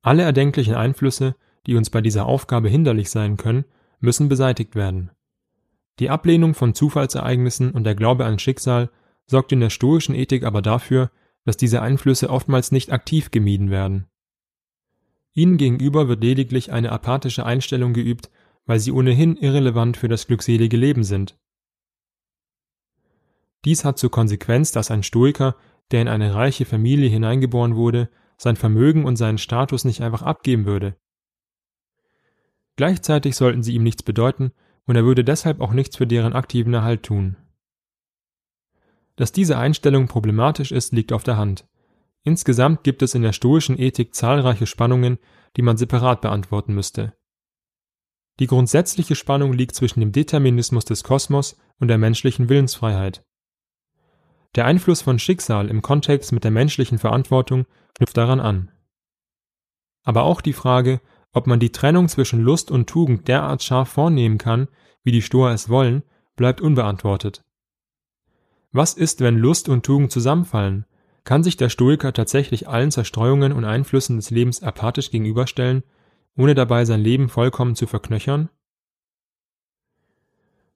Alle 0.01 0.23
erdenklichen 0.23 0.75
Einflüsse, 0.75 1.35
die 1.67 1.75
uns 1.75 1.89
bei 1.89 1.99
dieser 1.99 2.25
Aufgabe 2.25 2.69
hinderlich 2.69 3.09
sein 3.09 3.35
können, 3.35 3.65
müssen 3.99 4.29
beseitigt 4.29 4.75
werden. 4.75 5.11
Die 5.99 6.09
Ablehnung 6.09 6.53
von 6.53 6.73
Zufallsereignissen 6.73 7.71
und 7.71 7.83
der 7.83 7.95
Glaube 7.95 8.25
an 8.25 8.39
Schicksal 8.39 8.89
sorgt 9.25 9.51
in 9.51 9.59
der 9.59 9.69
stoischen 9.69 10.15
Ethik 10.15 10.43
aber 10.43 10.61
dafür, 10.61 11.11
dass 11.45 11.57
diese 11.57 11.81
Einflüsse 11.81 12.29
oftmals 12.29 12.71
nicht 12.71 12.91
aktiv 12.91 13.31
gemieden 13.31 13.69
werden. 13.69 14.07
Ihnen 15.33 15.57
gegenüber 15.57 16.07
wird 16.07 16.23
lediglich 16.23 16.71
eine 16.71 16.91
apathische 16.91 17.45
Einstellung 17.45 17.93
geübt, 17.93 18.29
weil 18.65 18.79
sie 18.79 18.91
ohnehin 18.91 19.37
irrelevant 19.37 19.97
für 19.97 20.07
das 20.07 20.27
glückselige 20.27 20.77
Leben 20.77 21.03
sind. 21.03 21.37
Dies 23.65 23.85
hat 23.85 23.97
zur 23.97 24.11
Konsequenz, 24.11 24.71
dass 24.71 24.91
ein 24.91 25.03
Stoiker, 25.03 25.55
der 25.91 26.01
in 26.01 26.07
eine 26.07 26.33
reiche 26.33 26.65
Familie 26.65 27.09
hineingeboren 27.09 27.75
wurde, 27.75 28.09
sein 28.37 28.55
Vermögen 28.55 29.05
und 29.05 29.17
seinen 29.17 29.37
Status 29.37 29.85
nicht 29.85 30.01
einfach 30.01 30.23
abgeben 30.23 30.65
würde. 30.65 30.95
Gleichzeitig 32.75 33.35
sollten 33.35 33.61
sie 33.61 33.75
ihm 33.75 33.83
nichts 33.83 34.01
bedeuten, 34.01 34.51
und 34.85 34.95
er 34.95 35.05
würde 35.05 35.23
deshalb 35.23 35.61
auch 35.61 35.73
nichts 35.73 35.97
für 35.97 36.07
deren 36.07 36.33
aktiven 36.33 36.73
Erhalt 36.73 37.03
tun. 37.03 37.37
Dass 39.15 39.31
diese 39.31 39.57
Einstellung 39.57 40.07
problematisch 40.07 40.71
ist, 40.71 40.93
liegt 40.93 41.13
auf 41.13 41.23
der 41.23 41.37
Hand. 41.37 41.67
Insgesamt 42.23 42.83
gibt 42.83 43.01
es 43.01 43.15
in 43.15 43.21
der 43.21 43.33
stoischen 43.33 43.79
Ethik 43.79 44.15
zahlreiche 44.15 44.67
Spannungen, 44.67 45.17
die 45.57 45.61
man 45.61 45.77
separat 45.77 46.21
beantworten 46.21 46.73
müsste. 46.73 47.13
Die 48.39 48.47
grundsätzliche 48.47 49.15
Spannung 49.15 49.53
liegt 49.53 49.75
zwischen 49.75 49.99
dem 49.99 50.11
Determinismus 50.11 50.85
des 50.85 51.03
Kosmos 51.03 51.57
und 51.79 51.87
der 51.87 51.97
menschlichen 51.97 52.49
Willensfreiheit. 52.49 53.23
Der 54.55 54.65
Einfluss 54.65 55.01
von 55.01 55.19
Schicksal 55.19 55.69
im 55.69 55.81
Kontext 55.81 56.31
mit 56.31 56.43
der 56.43 56.51
menschlichen 56.51 56.97
Verantwortung 56.97 57.65
knüpft 57.95 58.17
daran 58.17 58.39
an. 58.39 58.71
Aber 60.03 60.23
auch 60.23 60.41
die 60.41 60.53
Frage, 60.53 61.01
ob 61.33 61.47
man 61.47 61.59
die 61.59 61.71
Trennung 61.71 62.07
zwischen 62.07 62.41
Lust 62.41 62.71
und 62.71 62.87
Tugend 62.89 63.27
derart 63.27 63.63
scharf 63.63 63.89
vornehmen 63.89 64.37
kann, 64.37 64.67
wie 65.03 65.11
die 65.11 65.21
Stoer 65.21 65.51
es 65.51 65.69
wollen, 65.69 66.03
bleibt 66.35 66.61
unbeantwortet. 66.61 67.43
Was 68.71 68.93
ist, 68.93 69.21
wenn 69.21 69.37
Lust 69.37 69.69
und 69.69 69.85
Tugend 69.85 70.11
zusammenfallen? 70.11 70.85
Kann 71.23 71.43
sich 71.43 71.57
der 71.57 71.69
Stoiker 71.69 72.13
tatsächlich 72.13 72.67
allen 72.67 72.91
Zerstreuungen 72.91 73.51
und 73.51 73.65
Einflüssen 73.65 74.15
des 74.15 74.29
Lebens 74.31 74.63
apathisch 74.63 75.11
gegenüberstellen, 75.11 75.83
ohne 76.35 76.55
dabei 76.55 76.85
sein 76.85 77.01
Leben 77.01 77.29
vollkommen 77.29 77.75
zu 77.75 77.85
verknöchern? 77.85 78.49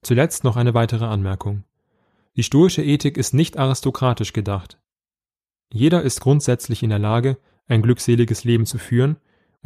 Zuletzt 0.02 0.44
noch 0.44 0.56
eine 0.56 0.74
weitere 0.74 1.06
Anmerkung. 1.06 1.64
Die 2.36 2.42
stoische 2.42 2.84
Ethik 2.84 3.16
ist 3.16 3.34
nicht 3.34 3.56
aristokratisch 3.56 4.32
gedacht. 4.32 4.78
Jeder 5.72 6.02
ist 6.02 6.20
grundsätzlich 6.20 6.82
in 6.82 6.90
der 6.90 6.98
Lage, 6.98 7.38
ein 7.66 7.82
glückseliges 7.82 8.44
Leben 8.44 8.66
zu 8.66 8.78
führen, 8.78 9.16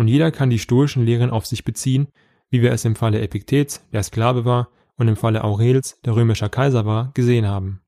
und 0.01 0.09
jeder 0.09 0.31
kann 0.31 0.49
die 0.49 0.59
stoischen 0.59 1.05
Lehren 1.05 1.29
auf 1.29 1.45
sich 1.45 1.63
beziehen, 1.63 2.09
wie 2.49 2.63
wir 2.63 2.73
es 2.73 2.87
im 2.87 2.97
Falle 2.97 3.21
Epiktets, 3.21 3.87
der 3.93 4.03
Sklave 4.03 4.47
war, 4.47 4.71
und 4.97 5.09
im 5.09 5.17
Falle 5.17 5.45
Aurels, 5.45 6.01
der 6.07 6.17
römischer 6.17 6.49
Kaiser 6.49 6.87
war, 6.87 7.13
gesehen 7.13 7.47
haben. 7.47 7.83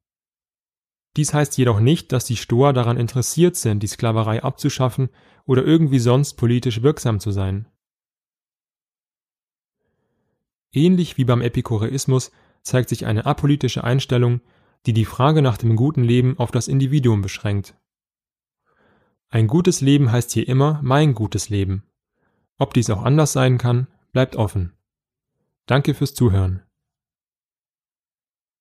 Dies 1.16 1.32
heißt 1.32 1.56
jedoch 1.56 1.80
nicht, 1.80 2.12
dass 2.12 2.26
die 2.26 2.36
Stoer 2.36 2.74
daran 2.74 2.98
interessiert 2.98 3.56
sind, 3.56 3.82
die 3.82 3.86
Sklaverei 3.86 4.42
abzuschaffen 4.42 5.08
oder 5.46 5.64
irgendwie 5.64 5.98
sonst 5.98 6.34
politisch 6.34 6.82
wirksam 6.82 7.18
zu 7.18 7.30
sein. 7.30 7.66
Ähnlich 10.70 11.16
wie 11.16 11.24
beim 11.24 11.40
Epikureismus 11.40 12.30
zeigt 12.62 12.90
sich 12.90 13.06
eine 13.06 13.24
apolitische 13.24 13.84
Einstellung, 13.84 14.42
die 14.84 14.92
die 14.92 15.06
Frage 15.06 15.40
nach 15.40 15.56
dem 15.56 15.76
guten 15.76 16.04
Leben 16.04 16.38
auf 16.38 16.50
das 16.50 16.68
Individuum 16.68 17.22
beschränkt. 17.22 17.74
Ein 19.30 19.46
gutes 19.46 19.80
Leben 19.80 20.12
heißt 20.12 20.30
hier 20.32 20.46
immer 20.46 20.78
mein 20.82 21.14
gutes 21.14 21.48
Leben. 21.48 21.84
Ob 22.62 22.74
dies 22.74 22.90
auch 22.90 23.02
anders 23.02 23.32
sein 23.32 23.58
kann, 23.58 23.88
bleibt 24.12 24.36
offen. 24.36 24.74
Danke 25.66 25.94
fürs 25.94 26.14
Zuhören. 26.14 26.62